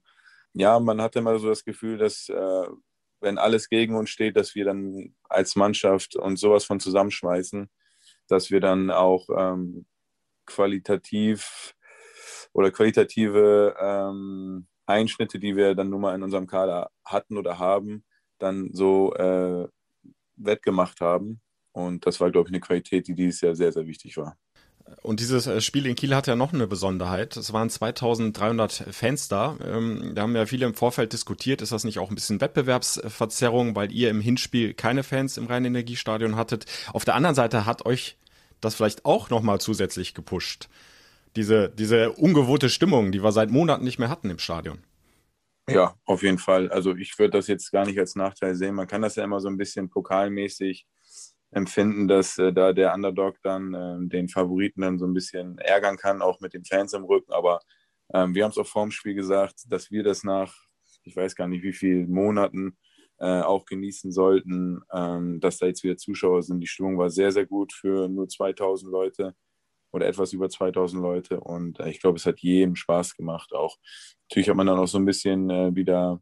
[0.52, 2.66] Ja, man hatte immer so das Gefühl, dass äh,
[3.20, 7.70] wenn alles gegen uns steht, dass wir dann als Mannschaft uns sowas von zusammenschmeißen
[8.28, 9.86] dass wir dann auch ähm,
[10.46, 11.74] qualitativ
[12.52, 18.04] oder qualitative ähm, Einschnitte, die wir dann nun mal in unserem Kader hatten oder haben,
[18.38, 19.68] dann so äh,
[20.36, 21.40] wettgemacht haben.
[21.72, 24.36] Und das war, glaube ich, eine Qualität, die dieses Jahr sehr, sehr wichtig war.
[25.02, 27.36] Und dieses äh, Spiel in Kiel hat ja noch eine Besonderheit.
[27.36, 29.56] Es waren 2300 Fans da.
[29.64, 33.76] Ähm, da haben ja viele im Vorfeld diskutiert, ist das nicht auch ein bisschen Wettbewerbsverzerrung,
[33.76, 36.64] weil ihr im Hinspiel keine Fans im Rhein-Energiestadion hattet.
[36.92, 38.16] Auf der anderen Seite hat euch
[38.60, 40.68] das vielleicht auch nochmal zusätzlich gepusht.
[41.38, 44.80] Diese, diese ungewohnte Stimmung, die wir seit Monaten nicht mehr hatten im Stadion.
[45.68, 46.68] Ja, auf jeden Fall.
[46.72, 48.74] Also ich würde das jetzt gar nicht als Nachteil sehen.
[48.74, 50.84] Man kann das ja immer so ein bisschen pokalmäßig
[51.52, 55.96] empfinden, dass äh, da der Underdog dann äh, den Favoriten dann so ein bisschen ärgern
[55.96, 57.32] kann, auch mit den Fans im Rücken.
[57.32, 57.60] Aber
[58.12, 60.52] ähm, wir haben es auch vorm Spiel gesagt, dass wir das nach,
[61.04, 62.76] ich weiß gar nicht wie vielen Monaten
[63.18, 66.58] äh, auch genießen sollten, ähm, dass da jetzt wieder Zuschauer sind.
[66.58, 69.36] Die Stimmung war sehr, sehr gut für nur 2000 Leute
[69.92, 73.52] oder etwas über 2000 Leute und äh, ich glaube, es hat jedem Spaß gemacht.
[73.52, 73.76] Auch
[74.28, 76.20] natürlich hat man dann auch so ein bisschen äh, wieder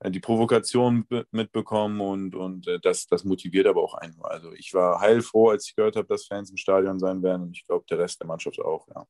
[0.00, 4.16] äh, die Provokation mitbekommen und, und das, das motiviert aber auch einen.
[4.22, 7.56] Also ich war heilfroh, als ich gehört habe, dass Fans im Stadion sein werden und
[7.56, 9.04] ich glaube, der Rest der Mannschaft auch, ja.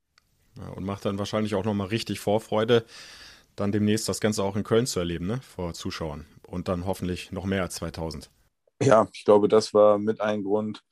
[0.58, 2.84] ja und macht dann wahrscheinlich auch nochmal richtig Vorfreude,
[3.56, 5.40] dann demnächst das Ganze auch in Köln zu erleben, ne?
[5.40, 8.30] vor Zuschauern und dann hoffentlich noch mehr als 2000.
[8.80, 10.82] Ja, ich glaube, das war mit ein Grund,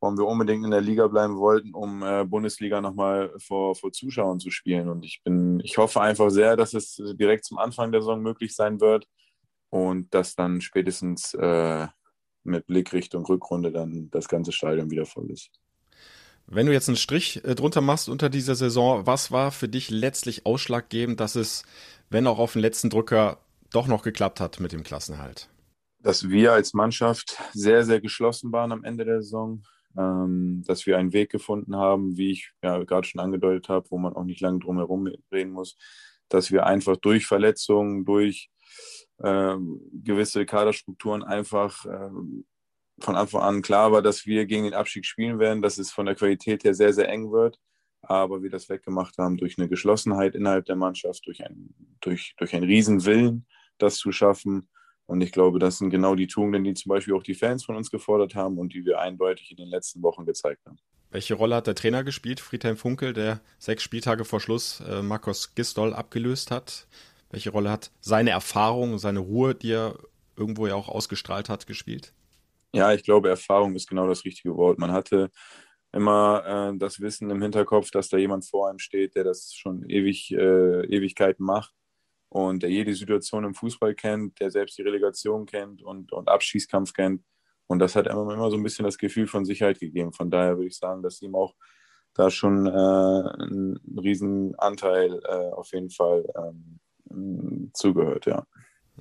[0.00, 4.40] warum wir unbedingt in der Liga bleiben wollten, um äh, Bundesliga nochmal vor, vor Zuschauern
[4.40, 4.88] zu spielen.
[4.88, 8.54] Und ich bin, ich hoffe einfach sehr, dass es direkt zum Anfang der Saison möglich
[8.54, 9.06] sein wird
[9.70, 11.86] und dass dann spätestens äh,
[12.44, 15.50] mit Blick Richtung Rückrunde dann das ganze Stadion wieder voll ist.
[16.46, 19.90] Wenn du jetzt einen Strich äh, drunter machst unter dieser Saison, was war für dich
[19.90, 21.64] letztlich ausschlaggebend, dass es,
[22.08, 23.38] wenn auch auf den letzten Drücker,
[23.70, 25.50] doch noch geklappt hat mit dem Klassenerhalt?
[26.00, 29.62] Dass wir als Mannschaft sehr, sehr geschlossen waren am Ende der Saison,
[29.98, 33.98] ähm, dass wir einen Weg gefunden haben, wie ich ja gerade schon angedeutet habe, wo
[33.98, 35.76] man auch nicht lange drum herum reden muss,
[36.28, 38.50] dass wir einfach durch Verletzungen, durch
[39.22, 42.46] ähm, gewisse Kaderstrukturen einfach ähm,
[43.00, 46.06] von Anfang an klar war, dass wir gegen den Abstieg spielen werden, dass es von
[46.06, 47.58] der Qualität her sehr, sehr eng wird,
[48.02, 52.54] aber wir das weggemacht haben durch eine Geschlossenheit innerhalb der Mannschaft, durch, ein, durch, durch
[52.54, 53.46] einen Riesenwillen,
[53.78, 54.68] das zu schaffen.
[55.08, 57.76] Und ich glaube, das sind genau die Tugenden, die zum Beispiel auch die Fans von
[57.76, 60.78] uns gefordert haben und die wir eindeutig in den letzten Wochen gezeigt haben.
[61.10, 65.54] Welche Rolle hat der Trainer gespielt, Friedhelm Funkel, der sechs Spieltage vor Schluss äh, Markus
[65.54, 66.86] Gistol abgelöst hat?
[67.30, 69.98] Welche Rolle hat seine Erfahrung, seine Ruhe, die er
[70.36, 72.12] irgendwo ja auch ausgestrahlt hat, gespielt?
[72.74, 74.78] Ja, ich glaube, Erfahrung ist genau das richtige Wort.
[74.78, 75.30] Man hatte
[75.90, 79.88] immer äh, das Wissen im Hinterkopf, dass da jemand vor einem steht, der das schon
[79.88, 81.72] ewig, äh, Ewigkeiten macht
[82.28, 86.92] und der jede Situation im Fußball kennt, der selbst die Relegation kennt und, und Abschießkampf
[86.92, 87.22] kennt.
[87.66, 90.12] Und das hat immer, immer so ein bisschen das Gefühl von Sicherheit gegeben.
[90.12, 91.54] Von daher würde ich sagen, dass ihm auch
[92.14, 96.24] da schon äh, ein Riesenanteil äh, auf jeden Fall
[97.10, 98.46] ähm, zugehört, ja.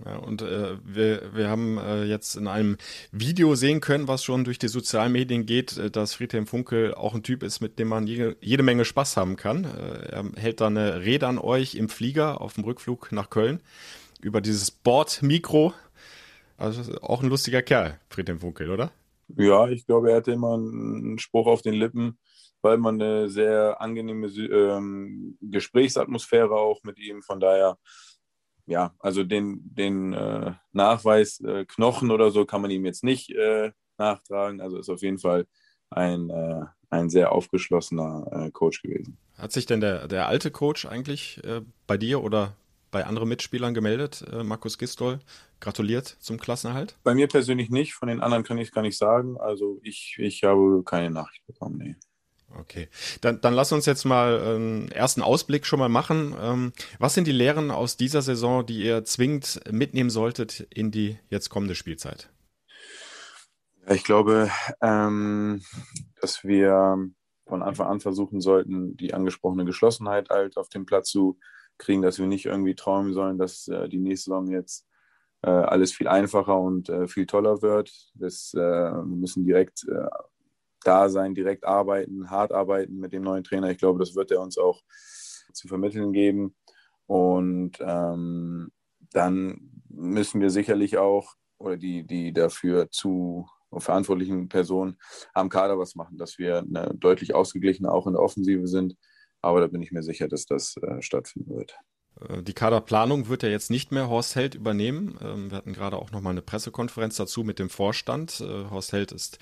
[0.05, 2.77] Ja, und äh, wir, wir haben äh, jetzt in einem
[3.11, 7.15] Video sehen können, was schon durch die sozialen Medien geht, äh, dass Friedhelm Funkel auch
[7.15, 9.63] ein Typ ist, mit dem man jede, jede Menge Spaß haben kann.
[9.63, 13.61] Äh, er hält da eine Rede an euch im Flieger auf dem Rückflug nach Köln
[14.21, 15.73] über dieses Bordmikro.
[16.57, 18.91] Also auch ein lustiger Kerl, Friedhelm Funkel, oder?
[19.35, 22.17] Ja, ich glaube, er hatte immer einen Spruch auf den Lippen,
[22.61, 27.21] weil man eine sehr angenehme ähm, Gesprächsatmosphäre auch mit ihm.
[27.21, 27.77] Von daher,
[28.67, 33.31] ja, also den, den äh, Nachweis äh, Knochen oder so kann man ihm jetzt nicht
[33.31, 34.61] äh, nachtragen.
[34.61, 35.47] Also ist auf jeden Fall
[35.89, 39.17] ein, äh, ein sehr aufgeschlossener äh, Coach gewesen.
[39.37, 42.55] Hat sich denn der, der alte Coach eigentlich äh, bei dir oder
[42.91, 45.19] bei anderen Mitspielern gemeldet, Markus Gistol?
[45.59, 46.95] Gratuliert zum Klassenerhalt?
[47.03, 49.37] Bei mir persönlich nicht, von den anderen kann ich es gar nicht sagen.
[49.37, 51.95] Also ich, ich habe keine Nachricht bekommen, nee.
[52.55, 52.87] Okay,
[53.21, 56.33] dann, dann lass uns jetzt mal einen ersten Ausblick schon mal machen.
[56.39, 61.19] Ähm, was sind die Lehren aus dieser Saison, die ihr zwingend mitnehmen solltet in die
[61.29, 62.29] jetzt kommende Spielzeit?
[63.89, 64.49] Ich glaube,
[64.81, 65.61] ähm,
[66.21, 66.97] dass wir
[67.45, 71.39] von Anfang an versuchen sollten, die angesprochene Geschlossenheit halt auf den Platz zu
[71.77, 74.85] kriegen, dass wir nicht irgendwie träumen sollen, dass äh, die nächste Saison jetzt
[75.41, 77.91] äh, alles viel einfacher und äh, viel toller wird.
[78.15, 80.07] Das, äh, wir müssen direkt äh,
[80.83, 83.69] da sein, direkt arbeiten, hart arbeiten mit dem neuen Trainer.
[83.69, 84.81] Ich glaube, das wird er uns auch
[85.53, 86.55] zu vermitteln geben.
[87.05, 88.71] Und ähm,
[89.11, 94.97] dann müssen wir sicherlich auch, oder die, die dafür zu verantwortlichen Personen
[95.33, 96.63] am Kader was machen, dass wir
[96.93, 98.95] deutlich ausgeglichener auch in der Offensive sind.
[99.41, 101.77] Aber da bin ich mir sicher, dass das äh, stattfinden wird.
[102.29, 105.17] Äh, die Kaderplanung wird ja jetzt nicht mehr Horst Held übernehmen.
[105.21, 108.41] Ähm, wir hatten gerade auch noch mal eine Pressekonferenz dazu mit dem Vorstand.
[108.41, 109.39] Äh, Horst Held ist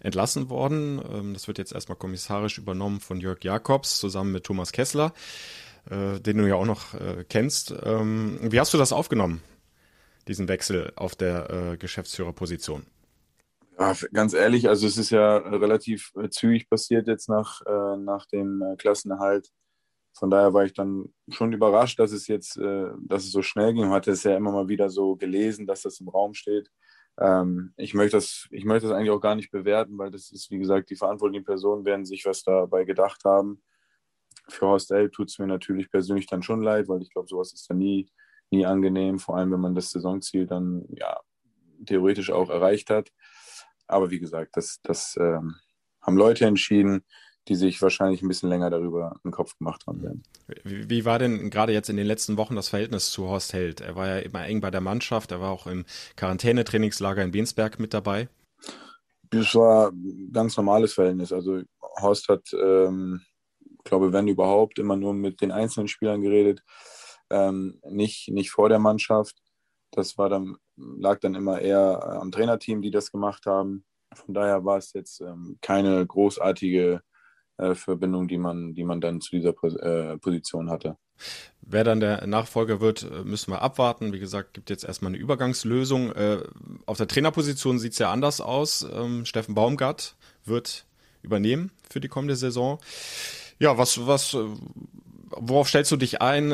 [0.00, 1.00] entlassen worden.
[1.10, 5.12] Ähm, das wird jetzt erstmal kommissarisch übernommen von Jörg Jakobs zusammen mit Thomas Kessler,
[5.90, 6.94] äh, den du ja auch noch
[7.28, 7.74] kennst.
[7.82, 9.42] Ähm, wie hast du das aufgenommen,
[10.26, 12.86] diesen Wechsel auf der Geschäftsführerposition?
[13.78, 17.60] Ja, ganz ehrlich, also es ist ja relativ zügig passiert jetzt nach,
[17.98, 19.50] nach dem Klassenerhalt
[20.18, 23.72] von daher war ich dann schon überrascht, dass es jetzt, äh, dass es so schnell
[23.72, 23.90] ging.
[23.90, 26.70] Hatte es ja immer mal wieder so gelesen, dass das im Raum steht.
[27.20, 30.50] Ähm, ich, möchte das, ich möchte das eigentlich auch gar nicht bewerten, weil das ist,
[30.50, 33.62] wie gesagt, die verantwortlichen Personen werden sich was dabei gedacht haben.
[34.48, 35.08] Für Horst L.
[35.10, 38.10] tut es mir natürlich persönlich dann schon leid, weil ich glaube, sowas ist dann nie,
[38.50, 41.20] nie angenehm, vor allem wenn man das Saisonziel dann ja
[41.86, 43.10] theoretisch auch erreicht hat.
[43.86, 45.54] Aber wie gesagt, das, das ähm,
[46.02, 47.04] haben Leute entschieden
[47.48, 50.22] die sich wahrscheinlich ein bisschen länger darüber einen Kopf gemacht haben werden.
[50.64, 53.80] Wie, wie, war denn gerade jetzt in den letzten Wochen das Verhältnis zu Horst Held?
[53.80, 55.84] Er war ja immer eng bei der Mannschaft, er war auch im
[56.16, 58.28] Quarantänetrainingslager in Bensberg mit dabei.
[59.30, 61.32] Das war ein ganz normales Verhältnis.
[61.32, 61.62] Also
[62.00, 63.22] Horst hat, ähm,
[63.84, 66.62] glaube wenn überhaupt, immer nur mit den einzelnen Spielern geredet,
[67.30, 69.36] ähm, nicht, nicht vor der Mannschaft.
[69.90, 73.84] Das war dann, lag dann immer eher am Trainerteam, die das gemacht haben.
[74.14, 77.02] Von daher war es jetzt ähm, keine großartige
[77.58, 80.96] äh, Verbindung, die man, die man dann zu dieser äh, Position hatte.
[81.60, 84.12] Wer dann der Nachfolger wird, äh, müssen wir abwarten.
[84.12, 86.12] Wie gesagt, gibt jetzt erstmal eine Übergangslösung.
[86.86, 88.86] Auf der Trainerposition sieht es ja anders aus.
[88.90, 90.86] Ähm, Steffen Baumgart wird
[91.22, 92.78] übernehmen für die kommende Saison.
[93.58, 94.36] Ja, was, was,
[95.30, 96.50] worauf stellst du dich ein?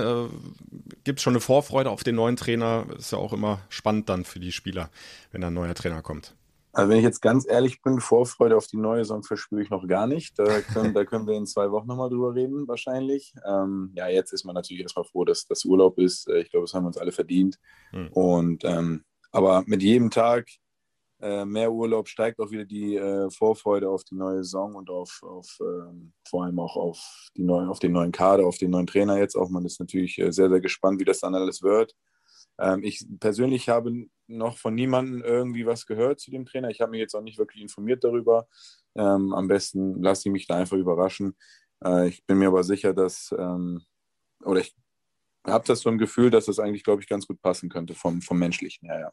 [1.04, 2.86] Gibt es schon eine Vorfreude auf den neuen Trainer?
[2.96, 4.88] Ist ja auch immer spannend dann für die Spieler,
[5.32, 6.34] wenn ein neuer Trainer kommt.
[6.74, 9.86] Also wenn ich jetzt ganz ehrlich bin, Vorfreude auf die neue Saison verspüre ich noch
[9.86, 10.38] gar nicht.
[10.38, 13.32] Da können, da können wir in zwei Wochen nochmal drüber reden, wahrscheinlich.
[13.46, 16.28] Ähm, ja, jetzt ist man natürlich erstmal froh, dass das Urlaub ist.
[16.28, 17.58] Äh, ich glaube, das haben wir uns alle verdient.
[17.92, 18.08] Mhm.
[18.08, 20.48] Und ähm, aber mit jedem Tag
[21.20, 25.20] äh, mehr Urlaub steigt auch wieder die äh, Vorfreude auf die neue Saison und auf,
[25.22, 28.86] auf ähm, vor allem auch auf, die neuen, auf den neuen Kader, auf den neuen
[28.86, 29.48] Trainer jetzt auch.
[29.48, 31.94] Man ist natürlich äh, sehr, sehr gespannt, wie das dann alles wird.
[32.58, 36.70] Ähm, ich persönlich habe noch von niemandem irgendwie was gehört zu dem Trainer.
[36.70, 38.46] Ich habe mich jetzt auch nicht wirklich informiert darüber.
[38.94, 41.36] Ähm, am besten lasse ich mich da einfach überraschen.
[41.84, 43.82] Äh, ich bin mir aber sicher, dass, ähm,
[44.44, 44.74] oder ich
[45.46, 48.22] habe das so ein Gefühl, dass das eigentlich, glaube ich, ganz gut passen könnte vom,
[48.22, 49.12] vom Menschlichen her, ja.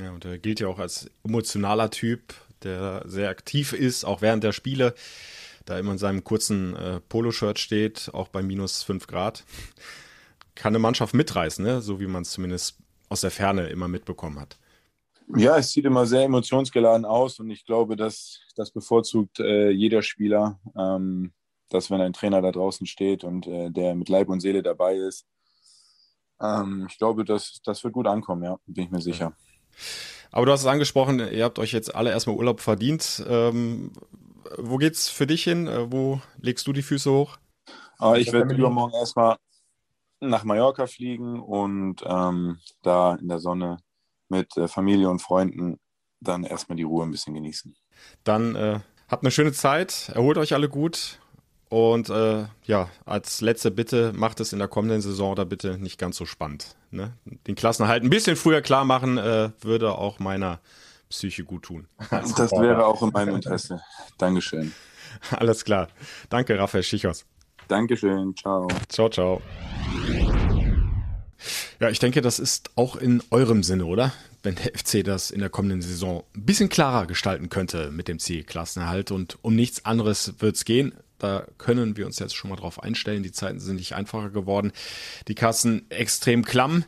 [0.00, 4.44] Ja, und er gilt ja auch als emotionaler Typ, der sehr aktiv ist, auch während
[4.44, 4.94] der Spiele,
[5.64, 9.44] da immer in seinem kurzen äh, Poloshirt steht, auch bei minus 5 Grad
[10.60, 11.80] kann eine Mannschaft mitreißen, ne?
[11.80, 14.58] so wie man es zumindest aus der Ferne immer mitbekommen hat.
[15.36, 20.02] Ja, es sieht immer sehr emotionsgeladen aus und ich glaube, dass das bevorzugt äh, jeder
[20.02, 21.32] Spieler, ähm,
[21.70, 24.96] dass wenn ein Trainer da draußen steht und äh, der mit Leib und Seele dabei
[24.96, 25.24] ist,
[26.40, 29.32] ähm, ich glaube, dass das wird gut ankommen, ja, bin ich mir sicher.
[30.32, 33.24] Aber du hast es angesprochen, ihr habt euch jetzt alle erstmal Urlaub verdient.
[33.28, 33.92] Ähm,
[34.58, 35.68] wo geht's für dich hin?
[35.68, 37.38] Äh, wo legst du die Füße hoch?
[37.98, 39.36] Aber ich werde übermorgen erstmal
[40.20, 43.78] nach Mallorca fliegen und ähm, da in der Sonne
[44.28, 45.78] mit äh, Familie und Freunden
[46.20, 47.74] dann erstmal die Ruhe ein bisschen genießen.
[48.24, 51.18] Dann äh, habt eine schöne Zeit, erholt euch alle gut
[51.70, 55.98] und äh, ja, als letzte Bitte, macht es in der kommenden Saison da bitte nicht
[55.98, 56.76] ganz so spannend.
[56.90, 57.14] Ne?
[57.46, 60.60] Den Klassenerhalt ein bisschen früher klar machen, äh, würde auch meiner
[61.08, 61.88] Psyche gut tun.
[62.10, 63.80] Das wäre auch in meinem Interesse.
[64.18, 64.72] Dankeschön.
[65.30, 65.88] Alles klar.
[66.28, 67.24] Danke, Raphael Schichos.
[67.70, 68.34] Dankeschön.
[68.36, 68.68] Ciao.
[68.88, 69.40] Ciao, ciao.
[71.78, 74.12] Ja, ich denke, das ist auch in eurem Sinne, oder?
[74.42, 78.18] Wenn der FC das in der kommenden Saison ein bisschen klarer gestalten könnte mit dem
[78.18, 80.94] Ziel Klassenerhalt und um nichts anderes wird es gehen.
[81.18, 83.22] Da können wir uns jetzt schon mal drauf einstellen.
[83.22, 84.72] Die Zeiten sind nicht einfacher geworden.
[85.28, 86.84] Die Kassen extrem klamm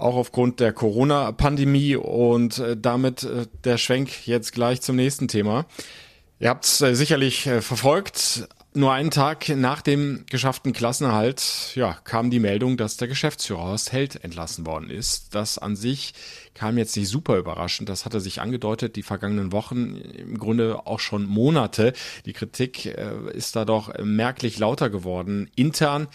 [0.00, 5.66] auch aufgrund der Corona-Pandemie und äh, damit äh, der Schwenk jetzt gleich zum nächsten Thema.
[6.38, 8.48] Ihr habt es äh, sicherlich verfolgt.
[8.72, 13.90] Nur einen Tag nach dem geschafften Klassenerhalt ja, kam die Meldung, dass der Geschäftsführer Horst
[13.90, 15.34] Held entlassen worden ist.
[15.34, 16.14] Das an sich
[16.54, 17.88] kam jetzt nicht super überraschend.
[17.88, 21.94] Das hatte sich angedeutet die vergangenen Wochen, im Grunde auch schon Monate.
[22.26, 26.06] Die Kritik äh, ist da doch merklich lauter geworden, intern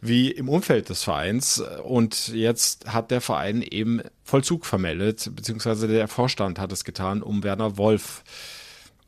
[0.00, 1.58] wie im Umfeld des Vereins.
[1.82, 7.42] Und jetzt hat der Verein eben Vollzug vermeldet, beziehungsweise der Vorstand hat es getan, um
[7.42, 8.22] Werner Wolf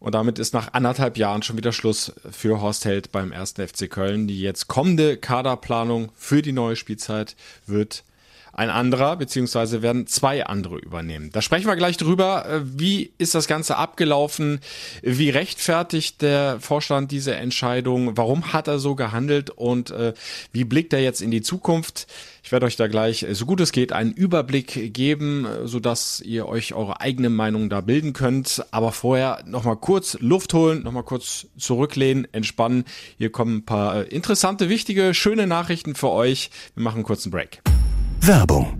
[0.00, 3.54] und damit ist nach anderthalb Jahren schon wieder Schluss für Horst Held beim 1.
[3.54, 4.28] FC Köln.
[4.28, 7.34] Die jetzt kommende Kaderplanung für die neue Spielzeit
[7.66, 8.04] wird
[8.58, 11.30] ein anderer, beziehungsweise werden zwei andere übernehmen.
[11.32, 12.44] Da sprechen wir gleich drüber.
[12.44, 14.58] Äh, wie ist das Ganze abgelaufen?
[15.00, 18.16] Wie rechtfertigt der Vorstand diese Entscheidung?
[18.16, 19.50] Warum hat er so gehandelt?
[19.50, 20.12] Und äh,
[20.52, 22.08] wie blickt er jetzt in die Zukunft?
[22.42, 26.20] Ich werde euch da gleich, äh, so gut es geht, einen Überblick geben, äh, sodass
[26.20, 28.64] ihr euch eure eigene Meinung da bilden könnt.
[28.72, 32.86] Aber vorher nochmal kurz Luft holen, nochmal kurz zurücklehnen, entspannen.
[33.18, 36.50] Hier kommen ein paar interessante, wichtige, schöne Nachrichten für euch.
[36.74, 37.62] Wir machen einen kurzen Break.
[38.20, 38.78] Werbung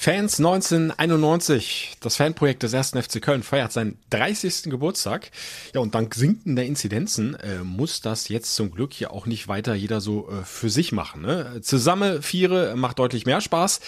[0.00, 2.90] Fans 1991, das Fanprojekt des 1.
[2.90, 4.70] FC Köln feiert seinen 30.
[4.70, 5.32] Geburtstag.
[5.74, 9.74] Ja, und dank sinkender Inzidenzen äh, muss das jetzt zum Glück ja auch nicht weiter
[9.74, 11.22] jeder so äh, für sich machen.
[11.22, 11.60] Ne?
[11.62, 13.80] Zusammen Viere macht deutlich mehr Spaß.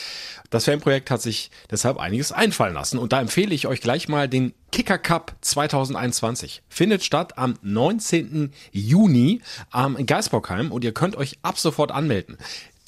[0.50, 4.28] Das Fanprojekt hat sich deshalb einiges einfallen lassen und da empfehle ich euch gleich mal
[4.28, 6.62] den Kicker Cup 2021.
[6.68, 8.52] Findet statt am 19.
[8.72, 12.36] Juni am Geisbockheim und ihr könnt euch ab sofort anmelden.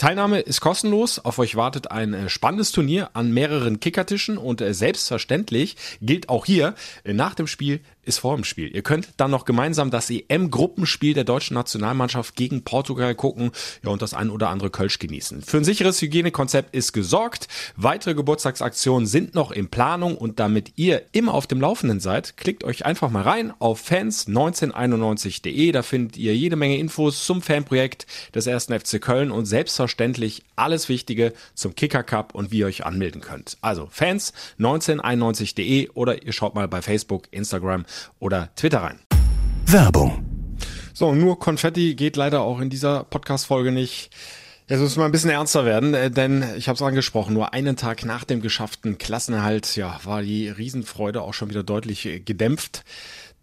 [0.02, 1.20] Teilnahme ist kostenlos.
[1.20, 6.44] Auf euch wartet ein äh, spannendes Turnier an mehreren Kickertischen und äh, selbstverständlich gilt auch
[6.44, 8.74] hier, äh, nach dem Spiel ist vor dem Spiel.
[8.74, 13.52] Ihr könnt dann noch gemeinsam das EM-Gruppenspiel der deutschen Nationalmannschaft gegen Portugal gucken
[13.84, 15.42] ja, und das ein oder andere Kölsch genießen.
[15.42, 17.46] Für ein sicheres Hygienekonzept ist gesorgt.
[17.76, 22.64] Weitere Geburtstagsaktionen sind noch in Planung und damit ihr immer auf dem Laufenden seid, klickt
[22.64, 25.70] euch einfach mal rein auf fans1991.de.
[25.70, 30.88] Da findet ihr jede Menge Infos zum Fanprojekt des ersten FC Köln und selbstverständlich alles
[30.88, 33.58] Wichtige zum Kicker Cup und wie ihr euch anmelden könnt.
[33.60, 37.84] Also fans1991.de oder ihr schaut mal bei Facebook, Instagram
[38.18, 39.00] oder Twitter rein.
[39.66, 40.24] Werbung.
[40.92, 44.10] So, nur Konfetti geht leider auch in dieser Podcast-Folge nicht.
[44.68, 47.76] Jetzt müssen wir ein bisschen ernster werden, äh, denn ich habe es angesprochen, nur einen
[47.76, 52.84] Tag nach dem geschafften Klassenerhalt, ja, war die Riesenfreude auch schon wieder deutlich äh, gedämpft.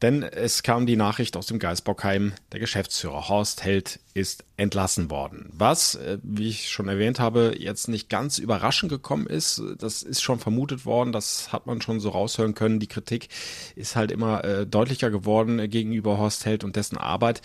[0.02, 5.50] Denn es kam die Nachricht aus dem Geisbockheim, der Geschäftsführer Horst Held ist entlassen worden.
[5.52, 9.62] Was, äh, wie ich schon erwähnt habe, jetzt nicht ganz überraschend gekommen ist.
[9.78, 12.80] Das ist schon vermutet worden, das hat man schon so raushören können.
[12.80, 13.28] Die Kritik
[13.76, 17.42] ist halt immer äh, deutlicher geworden gegenüber Horst Held und dessen Arbeit.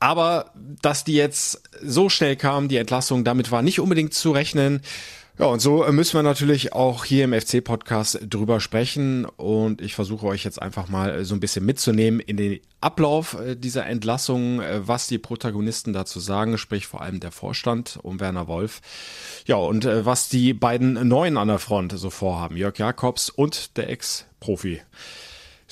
[0.00, 4.80] Aber dass die jetzt so schnell kam, die Entlassung, damit war nicht unbedingt zu rechnen.
[5.42, 9.24] Ja, und so müssen wir natürlich auch hier im FC-Podcast drüber sprechen.
[9.24, 13.56] Und ich versuche euch jetzt einfach mal so ein bisschen mitzunehmen in den Ablauf äh,
[13.56, 18.46] dieser Entlassung, äh, was die Protagonisten dazu sagen, sprich vor allem der Vorstand um Werner
[18.46, 18.82] Wolf.
[19.44, 23.76] Ja, und äh, was die beiden Neuen an der Front so vorhaben, Jörg Jakobs und
[23.76, 24.80] der Ex-Profi.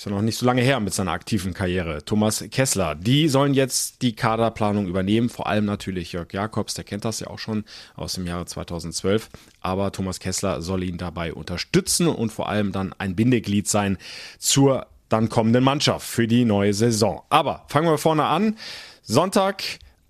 [0.00, 2.02] Ist ja noch nicht so lange her mit seiner aktiven Karriere.
[2.02, 2.94] Thomas Kessler.
[2.94, 5.28] Die sollen jetzt die Kaderplanung übernehmen.
[5.28, 6.72] Vor allem natürlich Jörg Jakobs.
[6.72, 7.64] Der kennt das ja auch schon
[7.96, 9.28] aus dem Jahre 2012.
[9.60, 13.98] Aber Thomas Kessler soll ihn dabei unterstützen und vor allem dann ein Bindeglied sein
[14.38, 17.20] zur dann kommenden Mannschaft für die neue Saison.
[17.28, 18.56] Aber fangen wir vorne an.
[19.02, 19.62] Sonntag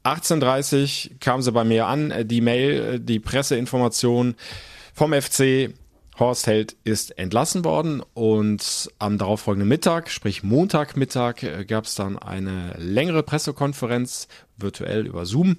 [0.04, 4.36] 18.30 kam sie bei mir an, die Mail, die Presseinformation
[4.94, 5.74] vom FC.
[6.18, 12.18] Horst Held ist entlassen worden und am darauffolgenden Mittag, sprich Montagmittag, äh, gab es dann
[12.18, 15.56] eine längere Pressekonferenz virtuell über Zoom.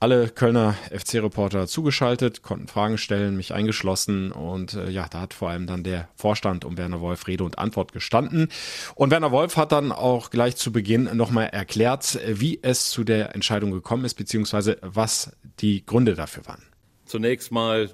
[0.00, 5.50] Alle Kölner FC-Reporter zugeschaltet, konnten Fragen stellen, mich eingeschlossen und äh, ja, da hat vor
[5.50, 8.48] allem dann der Vorstand um Werner Wolf Rede und Antwort gestanden.
[8.94, 13.34] Und Werner Wolf hat dann auch gleich zu Beginn nochmal erklärt, wie es zu der
[13.34, 16.62] Entscheidung gekommen ist, beziehungsweise was die Gründe dafür waren.
[17.04, 17.90] Zunächst mal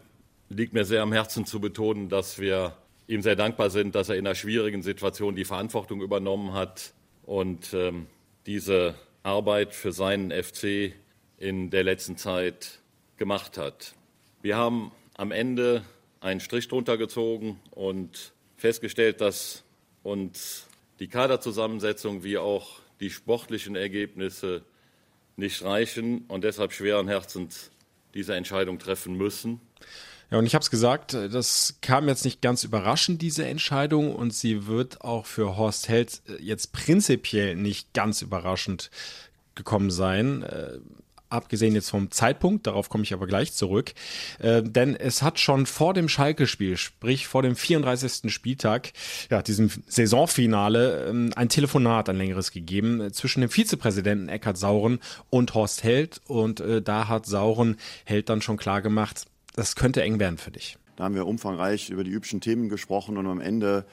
[0.57, 2.77] liegt mir sehr am Herzen zu betonen, dass wir
[3.07, 6.95] ihm sehr dankbar sind, dass er in einer schwierigen Situation die Verantwortung übernommen hat
[7.25, 8.07] und ähm,
[8.47, 10.95] diese Arbeit für seinen FC
[11.39, 12.81] in der letzten Zeit
[13.17, 13.95] gemacht hat.
[14.43, 15.85] Wir haben am Ende
[16.21, 19.65] einen Strich drunter gezogen und festgestellt, dass
[20.03, 20.69] uns
[21.01, 24.63] die Kaderzusammensetzung wie auch die sportlichen Ergebnisse
[25.37, 27.71] nicht reichen und deshalb schweren Herzens
[28.15, 29.61] diese Entscheidung treffen müssen.
[30.31, 34.35] Ja, und ich habe es gesagt, das kam jetzt nicht ganz überraschend, diese Entscheidung, und
[34.35, 38.91] sie wird auch für Horst Held jetzt prinzipiell nicht ganz überraschend
[39.55, 40.43] gekommen sein.
[40.43, 40.79] Äh,
[41.35, 43.93] abgesehen jetzt vom Zeitpunkt, darauf komme ich aber gleich zurück.
[44.39, 48.33] Äh, denn es hat schon vor dem Schalke-Spiel, sprich vor dem 34.
[48.33, 48.93] Spieltag,
[49.31, 55.01] ja, diesem Saisonfinale, ähm, ein Telefonat, ein längeres gegeben äh, zwischen dem Vizepräsidenten Eckhard Sauren
[55.31, 56.21] und Horst Held.
[56.27, 60.51] Und äh, da hat Sauren Held dann schon klar gemacht, das könnte eng werden für
[60.51, 60.79] dich.
[60.97, 63.85] Da haben wir umfangreich über die üblichen Themen gesprochen und am Ende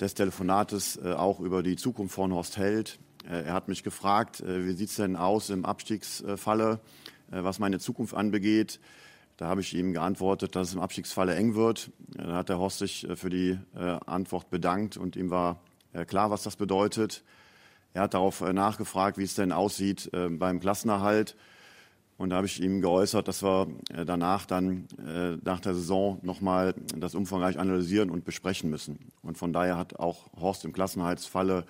[0.00, 2.98] des Telefonates äh, auch über die Zukunft von Horst Held.
[3.28, 6.80] Äh, er hat mich gefragt, äh, wie sieht es denn aus im Abstiegsfalle,
[7.30, 8.80] was meine Zukunft anbegeht.
[9.36, 11.90] Da habe ich ihm geantwortet, dass es im Abstiegsfalle eng wird.
[12.08, 15.60] Da hat der Horst sich für die Antwort bedankt und ihm war
[16.06, 17.24] klar, was das bedeutet.
[17.94, 21.34] Er hat darauf nachgefragt, wie es denn aussieht beim Klassenerhalt.
[22.16, 23.66] Und da habe ich ihm geäußert, dass wir
[24.06, 24.86] danach dann
[25.42, 28.98] nach der Saison nochmal das umfangreich analysieren und besprechen müssen.
[29.22, 31.64] Und von daher hat auch Horst im Klassenhaltsfalle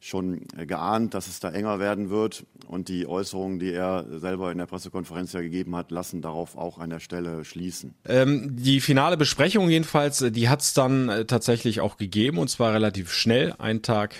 [0.00, 2.44] schon äh, geahnt, dass es da enger werden wird.
[2.66, 6.78] Und die Äußerungen, die er selber in der Pressekonferenz ja gegeben hat, lassen darauf auch
[6.78, 7.94] an der Stelle schließen.
[8.06, 12.48] Ähm, die finale Besprechung jedenfalls, äh, die hat es dann äh, tatsächlich auch gegeben und
[12.48, 14.14] zwar relativ schnell, einen Tag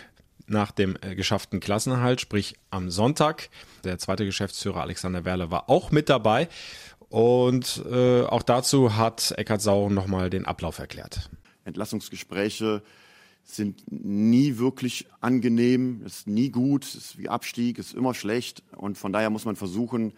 [0.47, 3.51] nach dem äh, geschafften Klassenerhalt, sprich am Sonntag.
[3.85, 6.49] Der zweite Geschäftsführer Alexander Werle war auch mit dabei.
[7.09, 11.31] Und äh, auch dazu hat Eckhard Sauren nochmal den Ablauf erklärt.
[11.65, 12.83] Entlassungsgespräche
[13.45, 18.63] sind nie wirklich angenehm, ist nie gut, ist wie Abstieg, ist immer schlecht.
[18.77, 20.15] Und von daher muss man versuchen,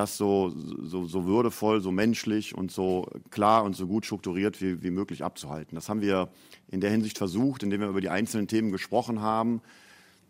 [0.00, 4.82] das so, so, so würdevoll, so menschlich und so klar und so gut strukturiert wie,
[4.82, 5.74] wie möglich abzuhalten.
[5.74, 6.28] Das haben wir
[6.68, 9.60] in der Hinsicht versucht, indem wir über die einzelnen Themen gesprochen haben.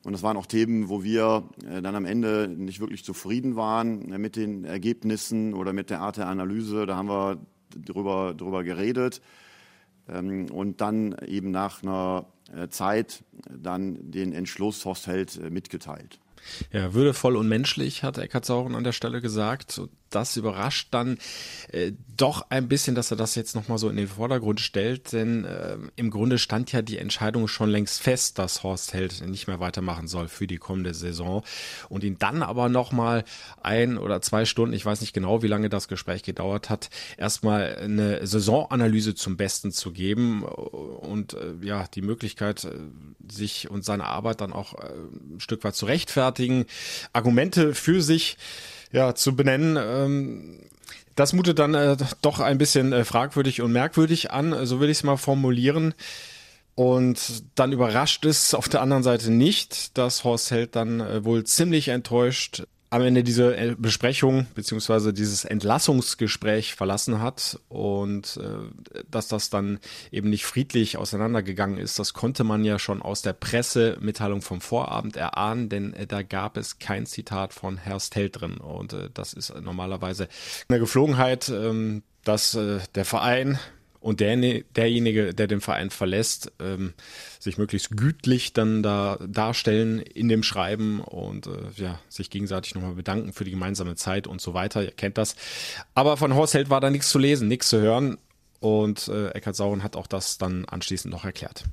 [0.02, 4.12] Und das waren auch Themen, wo wir äh, dann am Ende nicht wirklich zufrieden waren
[4.12, 6.86] äh, mit den Ergebnissen oder mit der Art der Analyse.
[6.86, 7.38] Da haben wir
[7.76, 9.20] drüber, drüber geredet.
[10.08, 16.18] Ähm, und dann eben nach einer äh, Zeit dann den Entschluss Horst Held mitgeteilt.
[16.72, 19.80] Ja, würdevoll und menschlich, hat Eckhard Sauren an der Stelle gesagt
[20.10, 21.18] das überrascht dann
[21.72, 25.44] äh, doch ein bisschen, dass er das jetzt nochmal so in den Vordergrund stellt, denn
[25.44, 29.60] äh, im Grunde stand ja die Entscheidung schon längst fest, dass Horst Held nicht mehr
[29.60, 31.42] weitermachen soll für die kommende Saison
[31.88, 33.24] und ihn dann aber nochmal
[33.62, 37.76] ein oder zwei Stunden, ich weiß nicht genau, wie lange das Gespräch gedauert hat, erstmal
[37.76, 42.70] eine Saisonanalyse zum Besten zu geben und äh, ja, die Möglichkeit, äh,
[43.30, 44.88] sich und seine Arbeit dann auch äh,
[45.34, 46.66] ein Stück weit zu rechtfertigen,
[47.12, 48.36] Argumente für sich
[48.92, 49.76] ja, zu benennen.
[49.76, 50.60] Ähm,
[51.16, 54.98] das mutet dann äh, doch ein bisschen äh, fragwürdig und merkwürdig an, so will ich
[54.98, 55.94] es mal formulieren.
[56.74, 61.44] Und dann überrascht es auf der anderen Seite nicht, dass Horst Held dann äh, wohl
[61.44, 69.28] ziemlich enttäuscht am Ende diese äh, Besprechung beziehungsweise dieses Entlassungsgespräch verlassen hat und äh, dass
[69.28, 69.78] das dann
[70.10, 75.16] eben nicht friedlich auseinandergegangen ist, das konnte man ja schon aus der Pressemitteilung vom Vorabend
[75.16, 79.34] erahnen, denn äh, da gab es kein Zitat von Herr Stell drin und äh, das
[79.34, 80.28] ist normalerweise
[80.68, 83.58] eine Geflogenheit, ähm, dass äh, der Verein
[84.00, 86.94] und der, derjenige, der den Verein verlässt, ähm,
[87.38, 92.94] sich möglichst gütlich dann da darstellen in dem Schreiben und äh, ja, sich gegenseitig nochmal
[92.94, 94.82] bedanken für die gemeinsame Zeit und so weiter.
[94.82, 95.36] Ihr kennt das.
[95.94, 98.16] Aber von Horst Held war da nichts zu lesen, nichts zu hören.
[98.60, 101.64] Und äh, Eckhard Sauren hat auch das dann anschließend noch erklärt.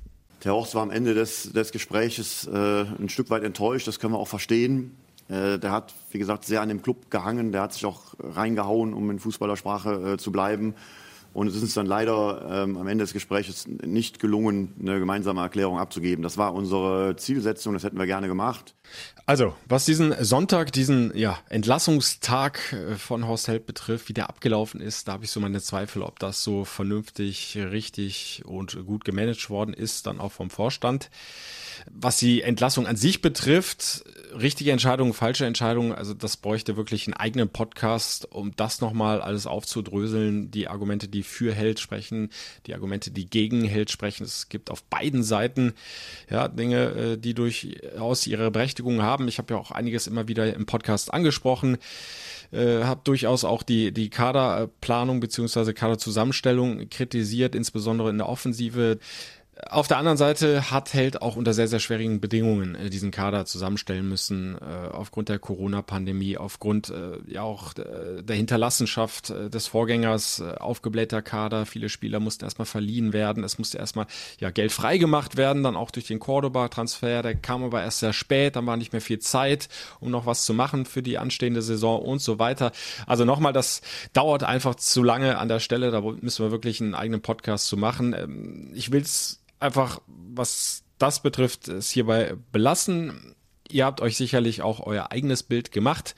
[0.44, 4.14] Der Horst war am Ende des, des Gespräches äh, ein Stück weit enttäuscht, das können
[4.14, 4.96] wir auch verstehen.
[5.28, 8.94] Äh, der hat, wie gesagt, sehr an dem Club gehangen, der hat sich auch reingehauen,
[8.94, 10.74] um in Fußballersprache äh, zu bleiben.
[11.32, 15.40] Und es ist uns dann leider ähm, am Ende des Gesprächs nicht gelungen, eine gemeinsame
[15.40, 16.22] Erklärung abzugeben.
[16.22, 18.74] Das war unsere Zielsetzung, das hätten wir gerne gemacht.
[19.26, 24.80] Also, was diesen Sonntag, diesen ja, Entlassungstag äh, von Horst Held betrifft, wie der abgelaufen
[24.80, 29.50] ist, da habe ich so meine Zweifel, ob das so vernünftig, richtig und gut gemanagt
[29.50, 31.10] worden ist, dann auch vom Vorstand.
[31.90, 37.14] Was die Entlassung an sich betrifft, richtige Entscheidungen, falsche Entscheidungen, also das bräuchte wirklich einen
[37.14, 40.50] eigenen Podcast, um das nochmal alles aufzudröseln.
[40.50, 42.30] Die Argumente, die für Held sprechen,
[42.66, 44.24] die Argumente, die gegen Held sprechen.
[44.24, 45.74] Es gibt auf beiden Seiten
[46.30, 49.28] ja Dinge, äh, die durchaus ihre Berechtigung haben.
[49.28, 51.78] Ich habe ja auch einiges immer wieder im Podcast angesprochen.
[52.50, 58.98] Äh, habe durchaus auch die, die Kaderplanung beziehungsweise Kaderzusammenstellung kritisiert, insbesondere in der Offensive
[59.70, 63.44] Auf der anderen Seite hat Held auch unter sehr, sehr schwierigen Bedingungen äh, diesen Kader
[63.44, 70.54] zusammenstellen müssen, äh, aufgrund der Corona-Pandemie, aufgrund äh, ja auch der Hinterlassenschaft des Vorgängers, äh,
[70.58, 71.66] aufgeblähter Kader.
[71.66, 74.06] Viele Spieler mussten erstmal verliehen werden, es musste erstmal
[74.38, 78.56] ja, Geld freigemacht werden, dann auch durch den Cordoba-Transfer, der kam aber erst sehr spät,
[78.56, 79.68] dann war nicht mehr viel Zeit,
[80.00, 82.72] um noch was zu machen für die anstehende Saison und so weiter.
[83.06, 83.82] Also nochmal, das
[84.12, 87.76] dauert einfach zu lange an der Stelle, da müssen wir wirklich einen eigenen Podcast zu
[87.76, 88.14] machen.
[88.14, 93.34] Ähm, ich will es einfach, was das betrifft, es hierbei belassen.
[93.70, 96.14] Ihr habt euch sicherlich auch euer eigenes Bild gemacht.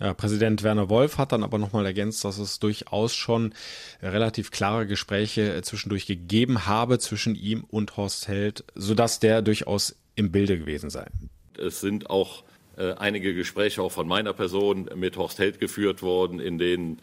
[0.00, 3.54] Ja, Präsident Werner Wolf hat dann aber nochmal ergänzt, dass es durchaus schon
[4.02, 10.32] relativ klare Gespräche zwischendurch gegeben habe zwischen ihm und Horst Held, sodass der durchaus im
[10.32, 11.06] Bilde gewesen sei.
[11.56, 12.42] Es sind auch
[12.76, 16.98] äh, einige Gespräche auch von meiner Person mit Horst Held geführt worden, in denen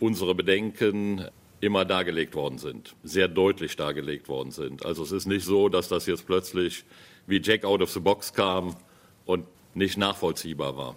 [0.00, 1.28] unsere Bedenken
[1.64, 4.84] immer dargelegt worden sind, sehr deutlich dargelegt worden sind.
[4.84, 6.84] Also es ist nicht so, dass das jetzt plötzlich
[7.26, 8.76] wie Jack out of the box kam
[9.24, 10.96] und nicht nachvollziehbar war.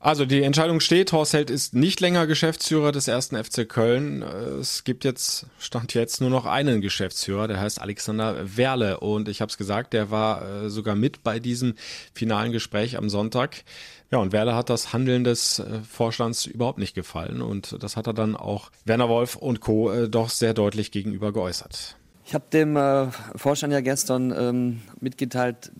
[0.00, 4.22] Also die Entscheidung steht, Horst Held ist nicht länger Geschäftsführer des ersten FC Köln.
[4.22, 9.00] Es gibt jetzt, stand jetzt nur noch einen Geschäftsführer, der heißt Alexander Werle.
[9.00, 11.74] Und ich habe es gesagt, der war äh, sogar mit bei diesem
[12.14, 13.64] finalen Gespräch am Sonntag.
[14.10, 17.42] Ja, und Werle hat das Handeln des äh, Vorstands überhaupt nicht gefallen.
[17.42, 19.92] Und das hat er dann auch Werner Wolf und Co.
[19.92, 21.96] Äh, doch sehr deutlich gegenüber geäußert.
[22.24, 25.72] Ich habe dem äh, Vorstand ja gestern ähm, mitgeteilt,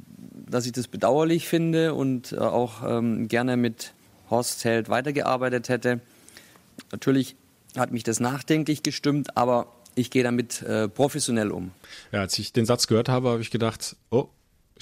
[0.50, 3.92] dass ich das bedauerlich finde und äh, auch ähm, gerne mit
[4.30, 6.00] Horst Held weitergearbeitet hätte.
[6.92, 7.36] Natürlich
[7.76, 11.72] hat mich das nachdenklich gestimmt, aber ich gehe damit äh, professionell um.
[12.12, 14.28] Ja, als ich den Satz gehört habe, habe ich gedacht, oh,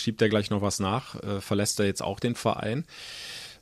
[0.01, 1.22] schiebt er gleich noch was nach?
[1.22, 2.84] Äh, verlässt er jetzt auch den Verein?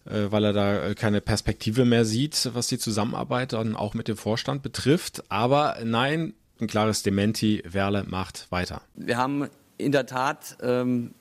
[0.06, 4.08] Äh, weil er da äh, keine Perspektive mehr sieht, was die Zusammenarbeit dann auch mit
[4.08, 5.24] dem Vorstand betrifft.
[5.30, 8.82] Aber nein, ein klares Dementi, Werle macht weiter.
[8.94, 11.14] Wir haben in der Tat ähm,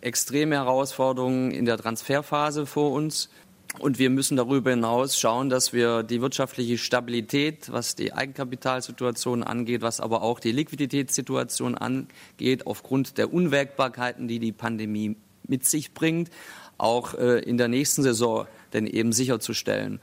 [0.00, 3.30] extreme Herausforderungen in der Transferphase vor uns.
[3.78, 9.80] Und wir müssen darüber hinaus schauen, dass wir die wirtschaftliche Stabilität, was die Eigenkapitalsituation angeht,
[9.80, 15.16] was aber auch die Liquiditätssituation angeht, aufgrund der Unwägbarkeiten, die die Pandemie
[15.46, 16.30] mit sich bringt,
[16.78, 20.00] auch äh, in der nächsten Saison denn eben sicherzustellen.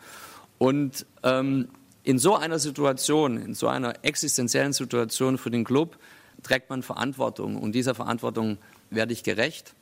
[0.58, 1.68] Und ähm,
[2.04, 5.98] in so einer Situation, in so einer existenziellen Situation für den Club,
[6.42, 7.58] trägt man Verantwortung.
[7.58, 8.58] Und dieser Verantwortung
[8.90, 9.76] werde ich gerecht.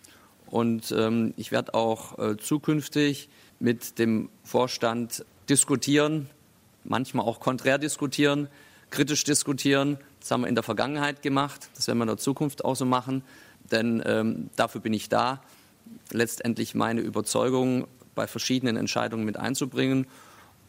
[0.47, 3.29] Und ähm, ich werde auch äh, zukünftig
[3.59, 6.29] mit dem Vorstand diskutieren,
[6.83, 8.47] manchmal auch konträr diskutieren,
[8.89, 9.97] kritisch diskutieren.
[10.19, 12.85] Das haben wir in der Vergangenheit gemacht, das werden wir in der Zukunft auch so
[12.85, 13.23] machen,
[13.71, 15.41] denn ähm, dafür bin ich da,
[16.11, 20.07] letztendlich meine Überzeugung bei verschiedenen Entscheidungen mit einzubringen.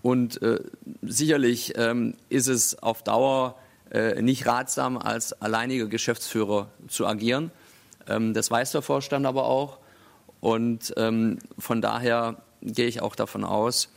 [0.02, 0.60] Und äh,
[1.02, 3.56] sicherlich ähm, ist es auf Dauer
[3.90, 7.50] äh, nicht ratsam, als alleiniger Geschäftsführer zu agieren.
[8.08, 9.78] Ähm, das weiß der Vorstand aber auch.
[10.40, 13.88] Und ähm, von daher gehe ich auch davon aus,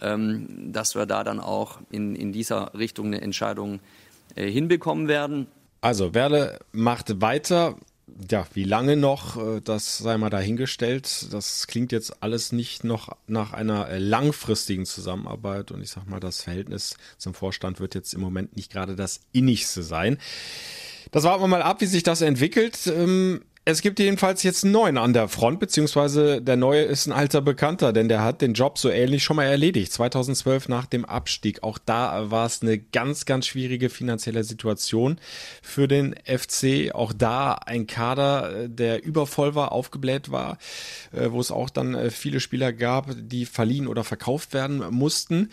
[0.00, 3.80] ähm, dass wir da dann auch in, in dieser Richtung eine Entscheidung
[4.34, 5.46] äh, hinbekommen werden.
[5.80, 7.76] Also Werle macht weiter.
[8.30, 11.32] Ja, wie lange noch, äh, das sei mal dahingestellt.
[11.32, 16.20] Das klingt jetzt alles nicht noch nach einer äh, langfristigen Zusammenarbeit und ich sag mal,
[16.20, 20.18] das Verhältnis zum Vorstand wird jetzt im Moment nicht gerade das innigste sein.
[21.12, 22.90] Das warten wir mal ab, wie sich das entwickelt.
[23.68, 27.40] Es gibt jedenfalls jetzt einen neuen an der Front, beziehungsweise der neue ist ein alter
[27.40, 29.92] Bekannter, denn der hat den Job so ähnlich schon mal erledigt.
[29.92, 31.64] 2012 nach dem Abstieg.
[31.64, 35.18] Auch da war es eine ganz, ganz schwierige finanzielle Situation
[35.62, 36.94] für den FC.
[36.94, 40.58] Auch da ein Kader, der übervoll war, aufgebläht war,
[41.10, 45.50] äh, wo es auch dann äh, viele Spieler gab, die verliehen oder verkauft werden mussten.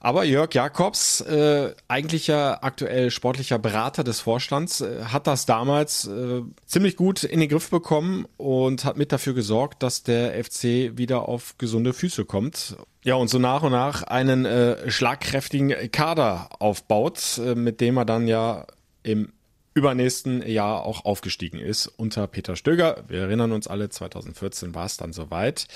[0.00, 6.42] Aber Jörg Jakobs, äh, eigentlicher aktuell sportlicher Berater des Vorstands, äh, hat das damals äh,
[6.66, 11.28] ziemlich gut in den Griff bekommen und hat mit dafür gesorgt, dass der FC wieder
[11.28, 12.76] auf gesunde Füße kommt.
[13.04, 18.04] Ja, und so nach und nach einen äh, schlagkräftigen Kader aufbaut, äh, mit dem er
[18.04, 18.66] dann ja
[19.02, 19.32] im
[19.76, 23.04] übernächsten Jahr auch aufgestiegen ist unter Peter Stöger.
[23.08, 25.66] Wir erinnern uns alle, 2014 war es dann soweit.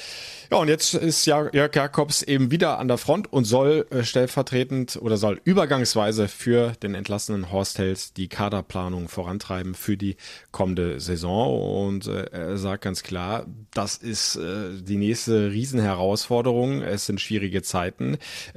[0.51, 4.98] Ja, und jetzt ist Jörg Jakobs eben wieder an der Front und soll äh, stellvertretend
[5.03, 10.16] oder soll übergangsweise für den entlassenen Horst Held die Kaderplanung vorantreiben für die
[10.51, 11.86] kommende Saison.
[11.86, 13.44] Und äh, er sagt ganz klar,
[13.74, 16.80] das ist äh, die nächste Riesenherausforderung.
[16.80, 18.16] Es sind schwierige Zeiten.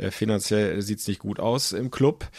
[0.10, 2.30] finanziell sieht es nicht gut aus im Club.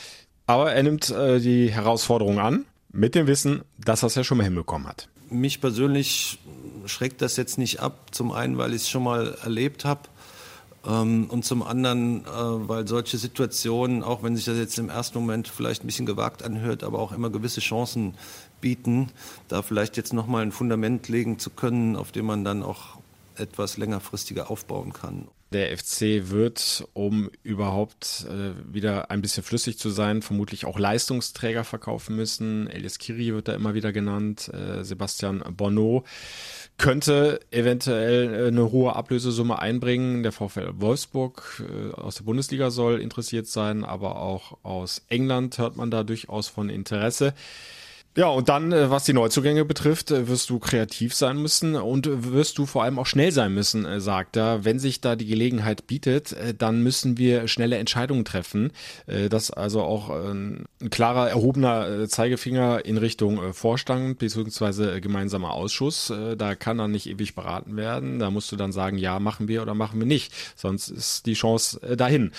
[0.47, 4.45] Aber er nimmt die Herausforderung an mit dem Wissen, dass er es ja schon mal
[4.45, 5.09] hinbekommen hat.
[5.29, 6.39] Mich persönlich
[6.87, 8.09] schreckt das jetzt nicht ab.
[8.13, 10.03] Zum einen, weil ich es schon mal erlebt habe.
[10.87, 15.19] Ähm, und zum anderen, äh, weil solche Situationen, auch wenn sich das jetzt im ersten
[15.19, 18.15] Moment vielleicht ein bisschen gewagt anhört, aber auch immer gewisse Chancen
[18.61, 19.11] bieten,
[19.49, 22.99] da vielleicht jetzt nochmal ein Fundament legen zu können, auf dem man dann auch
[23.37, 25.27] etwas längerfristiger aufbauen kann.
[25.55, 31.65] Der FC wird, um überhaupt äh, wieder ein bisschen flüssig zu sein, vermutlich auch Leistungsträger
[31.65, 32.69] verkaufen müssen.
[32.69, 36.05] Elias Kiri wird da immer wieder genannt, äh, Sebastian Bonneau
[36.77, 40.23] könnte eventuell äh, eine hohe Ablösesumme einbringen.
[40.23, 45.77] Der VfL Wolfsburg äh, aus der Bundesliga soll interessiert sein, aber auch aus England hört
[45.77, 47.35] man da durchaus von Interesse.
[48.17, 52.09] Ja, und dann, äh, was die Neuzugänge betrifft, äh, wirst du kreativ sein müssen und
[52.33, 54.65] wirst du vor allem auch schnell sein müssen, äh, sagt er.
[54.65, 58.73] Wenn sich da die Gelegenheit bietet, dann müssen wir schnelle Entscheidungen treffen.
[59.07, 65.01] Das also auch ein klarer, erhobener Zeigefinger in Richtung Vorstand bzw.
[65.01, 66.13] gemeinsamer Ausschuss.
[66.39, 68.19] Da kann dann nicht ewig beraten werden.
[68.19, 70.33] Da musst du dann sagen, ja, machen wir oder machen wir nicht.
[70.57, 72.33] Sonst ist die Chance dahin.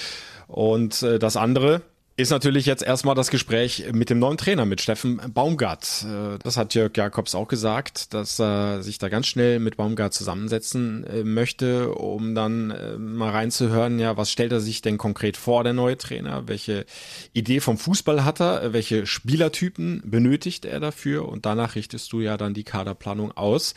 [0.47, 1.81] Und das andere,
[2.17, 6.05] ist natürlich jetzt erstmal das Gespräch mit dem neuen Trainer, mit Steffen Baumgart.
[6.05, 10.13] Äh, das hat Jörg Jakobs auch gesagt, dass er sich da ganz schnell mit Baumgart
[10.13, 15.35] zusammensetzen äh, möchte, um dann äh, mal reinzuhören, ja, was stellt er sich denn konkret
[15.35, 16.47] vor, der neue Trainer?
[16.47, 16.85] Welche
[17.33, 18.71] Idee vom Fußball hat er?
[18.71, 21.27] Welche Spielertypen benötigt er dafür?
[21.27, 23.73] Und danach richtest du ja dann die Kaderplanung aus.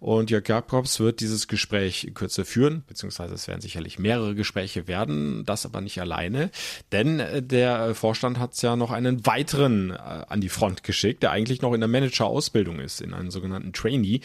[0.00, 4.88] Und Jörg Jakobs wird dieses Gespräch in Kürze führen, beziehungsweise es werden sicherlich mehrere Gespräche
[4.88, 6.50] werden, das aber nicht alleine,
[6.90, 9.94] denn der der Vorstand hat ja noch einen weiteren äh,
[10.28, 14.20] an die Front geschickt, der eigentlich noch in der Manager-Ausbildung ist, in einem sogenannten Trainee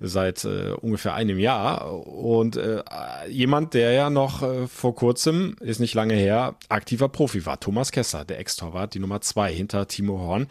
[0.00, 2.06] seit äh, ungefähr einem Jahr.
[2.06, 2.82] Und äh,
[3.28, 7.92] jemand, der ja noch äh, vor kurzem, ist nicht lange her, aktiver Profi war, Thomas
[7.92, 10.46] Kessler, der Ex-Torwart, die Nummer zwei hinter Timo Horn,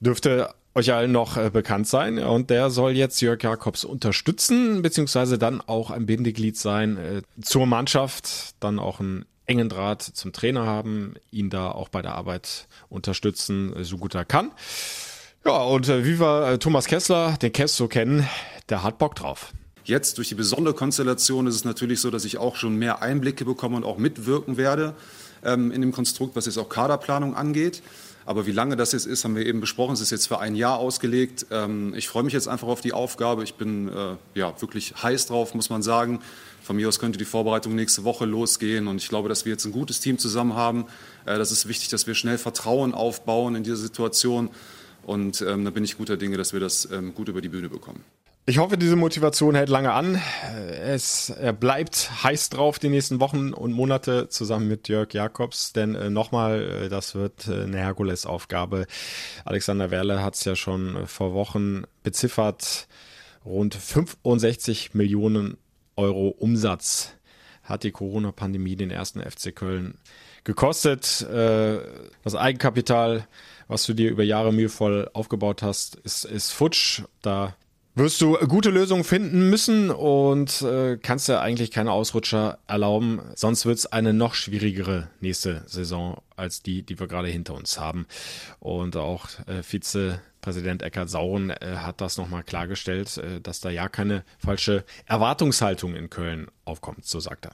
[0.00, 2.18] dürfte euch allen noch äh, bekannt sein.
[2.18, 7.66] Und der soll jetzt Jörg Jakobs unterstützen, beziehungsweise dann auch ein Bindeglied sein äh, zur
[7.66, 12.66] Mannschaft, dann auch ein engen Draht zum Trainer haben, ihn da auch bei der Arbeit
[12.88, 14.50] unterstützen, so gut er kann.
[15.44, 18.26] Ja, und äh, wie wir äh, Thomas Kessler, den Kess so kennen,
[18.70, 19.52] der hat Bock drauf.
[19.84, 23.44] Jetzt durch die besondere Konstellation ist es natürlich so, dass ich auch schon mehr Einblicke
[23.44, 24.94] bekomme und auch mitwirken werde
[25.44, 27.82] ähm, in dem Konstrukt, was jetzt auch Kaderplanung angeht.
[28.24, 29.94] Aber wie lange das jetzt ist, haben wir eben besprochen.
[29.94, 31.46] Es ist jetzt für ein Jahr ausgelegt.
[31.50, 33.42] Ähm, ich freue mich jetzt einfach auf die Aufgabe.
[33.44, 36.20] Ich bin äh, ja wirklich heiß drauf, muss man sagen.
[36.62, 38.86] Von mir aus könnte die Vorbereitung nächste Woche losgehen.
[38.86, 40.86] Und ich glaube, dass wir jetzt ein gutes Team zusammen haben.
[41.26, 44.50] Äh, das ist wichtig, dass wir schnell Vertrauen aufbauen in dieser Situation.
[45.04, 47.68] Und ähm, da bin ich guter Dinge, dass wir das ähm, gut über die Bühne
[47.68, 48.04] bekommen.
[48.44, 50.20] Ich hoffe, diese Motivation hält lange an.
[50.82, 55.94] Es, er bleibt heiß drauf die nächsten Wochen und Monate zusammen mit Jörg Jakobs, denn
[55.94, 58.86] äh, nochmal, äh, das wird äh, eine Herkulesaufgabe.
[59.44, 62.88] Alexander Werle hat es ja schon vor Wochen beziffert.
[63.44, 65.56] Rund 65 Millionen
[65.94, 67.12] Euro Umsatz
[67.62, 69.98] hat die Corona-Pandemie den ersten FC Köln
[70.42, 71.20] gekostet.
[71.30, 71.78] Äh,
[72.24, 73.28] das Eigenkapital,
[73.68, 77.02] was du dir über Jahre mühevoll aufgebaut hast, ist, ist futsch.
[77.20, 77.54] Da
[77.94, 83.20] wirst du gute Lösungen finden müssen und äh, kannst ja eigentlich keine Ausrutscher erlauben.
[83.34, 87.78] Sonst wird es eine noch schwierigere nächste Saison als die, die wir gerade hinter uns
[87.78, 88.06] haben.
[88.60, 93.88] Und auch äh, Vizepräsident Eckhard Sauren äh, hat das nochmal klargestellt, äh, dass da ja
[93.88, 97.52] keine falsche Erwartungshaltung in Köln aufkommt, so sagt er.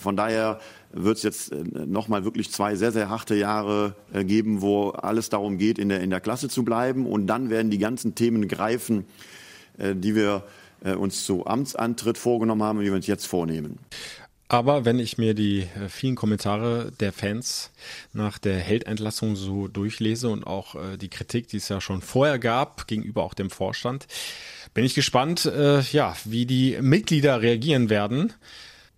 [0.00, 0.60] Von daher
[0.92, 5.30] wird es jetzt äh, nochmal wirklich zwei sehr, sehr harte Jahre äh, geben, wo alles
[5.30, 7.06] darum geht, in der, in der Klasse zu bleiben.
[7.06, 9.06] Und dann werden die ganzen Themen greifen,
[9.78, 10.44] die wir
[10.84, 13.78] äh, uns zu Amtsantritt vorgenommen haben und die wir uns jetzt vornehmen.
[14.50, 17.70] Aber wenn ich mir die äh, vielen Kommentare der Fans
[18.12, 22.86] nach der Heldentlassung so durchlese und auch die Kritik, die es ja schon vorher gab,
[22.86, 24.06] gegenüber auch dem Vorstand,
[24.72, 25.50] bin ich gespannt,
[25.92, 28.32] ja, wie die Mitglieder reagieren werden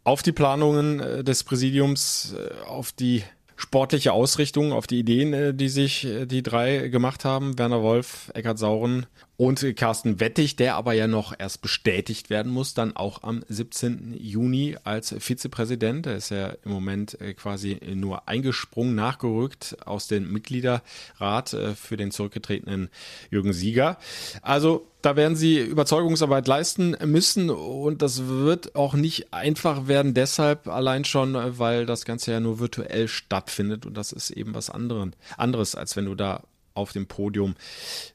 [0.04, 2.34] auf die Planungen des Präsidiums,
[2.66, 3.22] auf die
[3.56, 7.58] sportliche Ausrichtung, auf die Ideen, die sich die drei gemacht haben.
[7.58, 9.06] Werner Wolf, Eckhard Sauren
[9.40, 14.14] und Carsten Wettig, der aber ja noch erst bestätigt werden muss, dann auch am 17.
[14.20, 16.06] Juni als Vizepräsident.
[16.06, 21.96] Er ist ja im Moment äh, quasi nur eingesprungen, nachgerückt aus dem Mitgliederrat äh, für
[21.96, 22.90] den zurückgetretenen
[23.30, 23.96] Jürgen Sieger.
[24.42, 30.68] Also da werden sie Überzeugungsarbeit leisten müssen und das wird auch nicht einfach werden, deshalb
[30.68, 35.16] allein schon, weil das Ganze ja nur virtuell stattfindet und das ist eben was anderen,
[35.38, 36.42] anderes, als wenn du da
[36.80, 37.54] auf dem Podium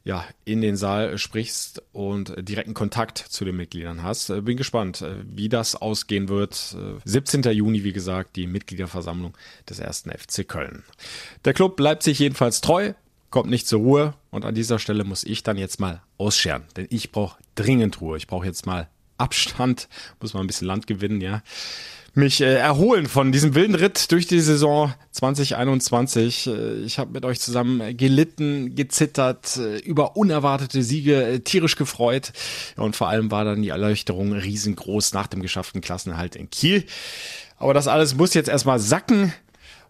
[0.04, 4.30] ja in den Saal sprichst und direkten Kontakt zu den Mitgliedern hast.
[4.30, 6.76] Äh, bin gespannt, äh, wie das ausgehen wird.
[7.06, 7.44] 17.
[7.44, 9.38] Äh, Juni, wie gesagt, die Mitgliederversammlung
[9.70, 10.84] des ersten FC Köln.
[11.46, 12.94] Der Club bleibt sich jedenfalls treu,
[13.30, 16.88] kommt nicht zur Ruhe und an dieser Stelle muss ich dann jetzt mal ausscheren, denn
[16.90, 18.18] ich brauche dringend Ruhe.
[18.18, 19.88] Ich brauche jetzt mal Abstand,
[20.20, 21.42] muss mal ein bisschen Land gewinnen, ja
[22.16, 26.48] mich äh, erholen von diesem wilden Ritt durch die Saison 2021.
[26.48, 32.32] Äh, ich habe mit euch zusammen gelitten, gezittert, äh, über unerwartete Siege äh, tierisch gefreut.
[32.78, 36.86] Und vor allem war dann die Erleuchterung riesengroß nach dem geschafften Klassenerhalt in Kiel.
[37.58, 39.34] Aber das alles muss jetzt erstmal sacken.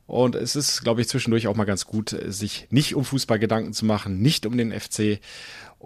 [0.08, 3.74] Und es ist, glaube ich, zwischendurch auch mal ganz gut, sich nicht um Fußball Gedanken
[3.74, 5.20] zu machen, nicht um den FC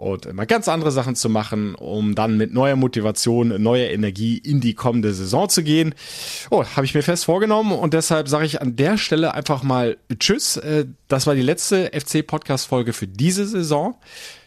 [0.00, 4.60] und mal ganz andere Sachen zu machen, um dann mit neuer Motivation, neuer Energie in
[4.60, 5.94] die kommende Saison zu gehen.
[6.50, 9.98] Oh, habe ich mir fest vorgenommen und deshalb sage ich an der Stelle einfach mal
[10.18, 10.56] Tschüss.
[10.56, 13.96] Äh, das war die letzte FC-Podcast-Folge für diese Saison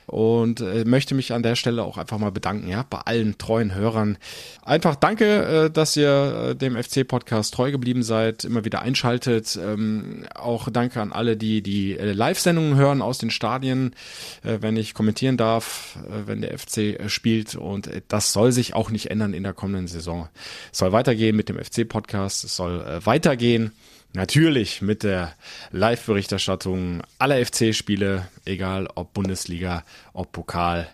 [0.06, 3.74] und äh, möchte mich an der Stelle auch einfach mal bedanken, ja, bei allen treuen
[3.74, 4.18] Hörern.
[4.64, 9.58] Einfach danke, äh, dass ihr äh, dem FC-Podcast treu geblieben seid, immer wieder einschaltet.
[9.62, 13.96] Ähm, auch danke an alle, die die äh, Live-Sendungen hören aus den Stadien,
[14.44, 17.56] äh, wenn ich kommentieren darf, äh, wenn der FC äh, spielt.
[17.56, 20.30] Und äh, das soll sich auch nicht ändern in der kommenden Saison.
[20.72, 23.72] Es soll weitergehen mit dem FC-Podcast, es soll äh, weitergehen
[24.14, 25.34] Natürlich mit der
[25.72, 29.84] Live-Berichterstattung aller FC-Spiele, egal ob Bundesliga,
[30.14, 30.88] ob Pokal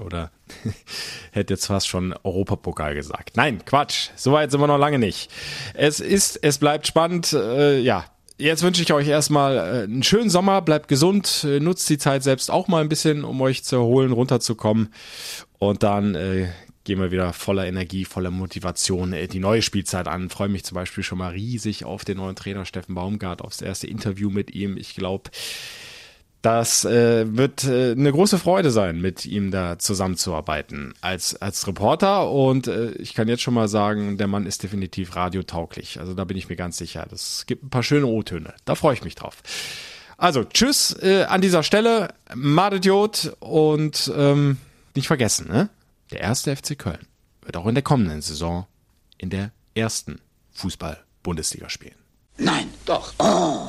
[0.00, 0.30] oder
[1.32, 3.36] hätte jetzt fast schon Europapokal gesagt.
[3.36, 4.10] Nein, Quatsch.
[4.14, 5.30] Soweit sind wir noch lange nicht.
[5.74, 7.32] Es ist, es bleibt spannend.
[7.32, 8.06] Äh, ja,
[8.40, 12.22] Jetzt wünsche ich euch erstmal äh, einen schönen Sommer, bleibt gesund, äh, nutzt die Zeit
[12.22, 14.94] selbst auch mal ein bisschen, um euch zu erholen, runterzukommen.
[15.58, 16.48] Und dann äh,
[16.90, 20.28] gehen wir wieder voller Energie, voller Motivation äh, die neue Spielzeit an.
[20.28, 23.86] Freue mich zum Beispiel schon mal riesig auf den neuen Trainer Steffen Baumgart, aufs erste
[23.86, 24.76] Interview mit ihm.
[24.76, 25.30] Ich glaube,
[26.42, 32.28] das äh, wird äh, eine große Freude sein, mit ihm da zusammenzuarbeiten als, als Reporter.
[32.28, 36.00] Und äh, ich kann jetzt schon mal sagen, der Mann ist definitiv radiotauglich.
[36.00, 37.06] Also da bin ich mir ganz sicher.
[37.08, 38.52] Das gibt ein paar schöne O-Töne.
[38.64, 39.36] Da freue ich mich drauf.
[40.18, 42.14] Also, tschüss äh, an dieser Stelle.
[42.34, 44.56] Madediot und ähm,
[44.96, 45.70] nicht vergessen, ne?
[46.10, 47.06] Der erste FC Köln
[47.42, 48.66] wird auch in der kommenden Saison
[49.16, 50.20] in der ersten
[50.54, 51.94] Fußball-Bundesliga spielen.
[52.36, 53.12] Nein, doch.
[53.18, 53.68] Oh.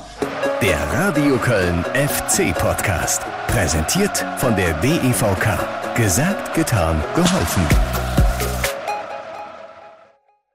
[0.61, 3.21] Der Radio Köln FC Podcast.
[3.47, 5.95] Präsentiert von der DEVK.
[5.95, 7.90] Gesagt, getan, geholfen.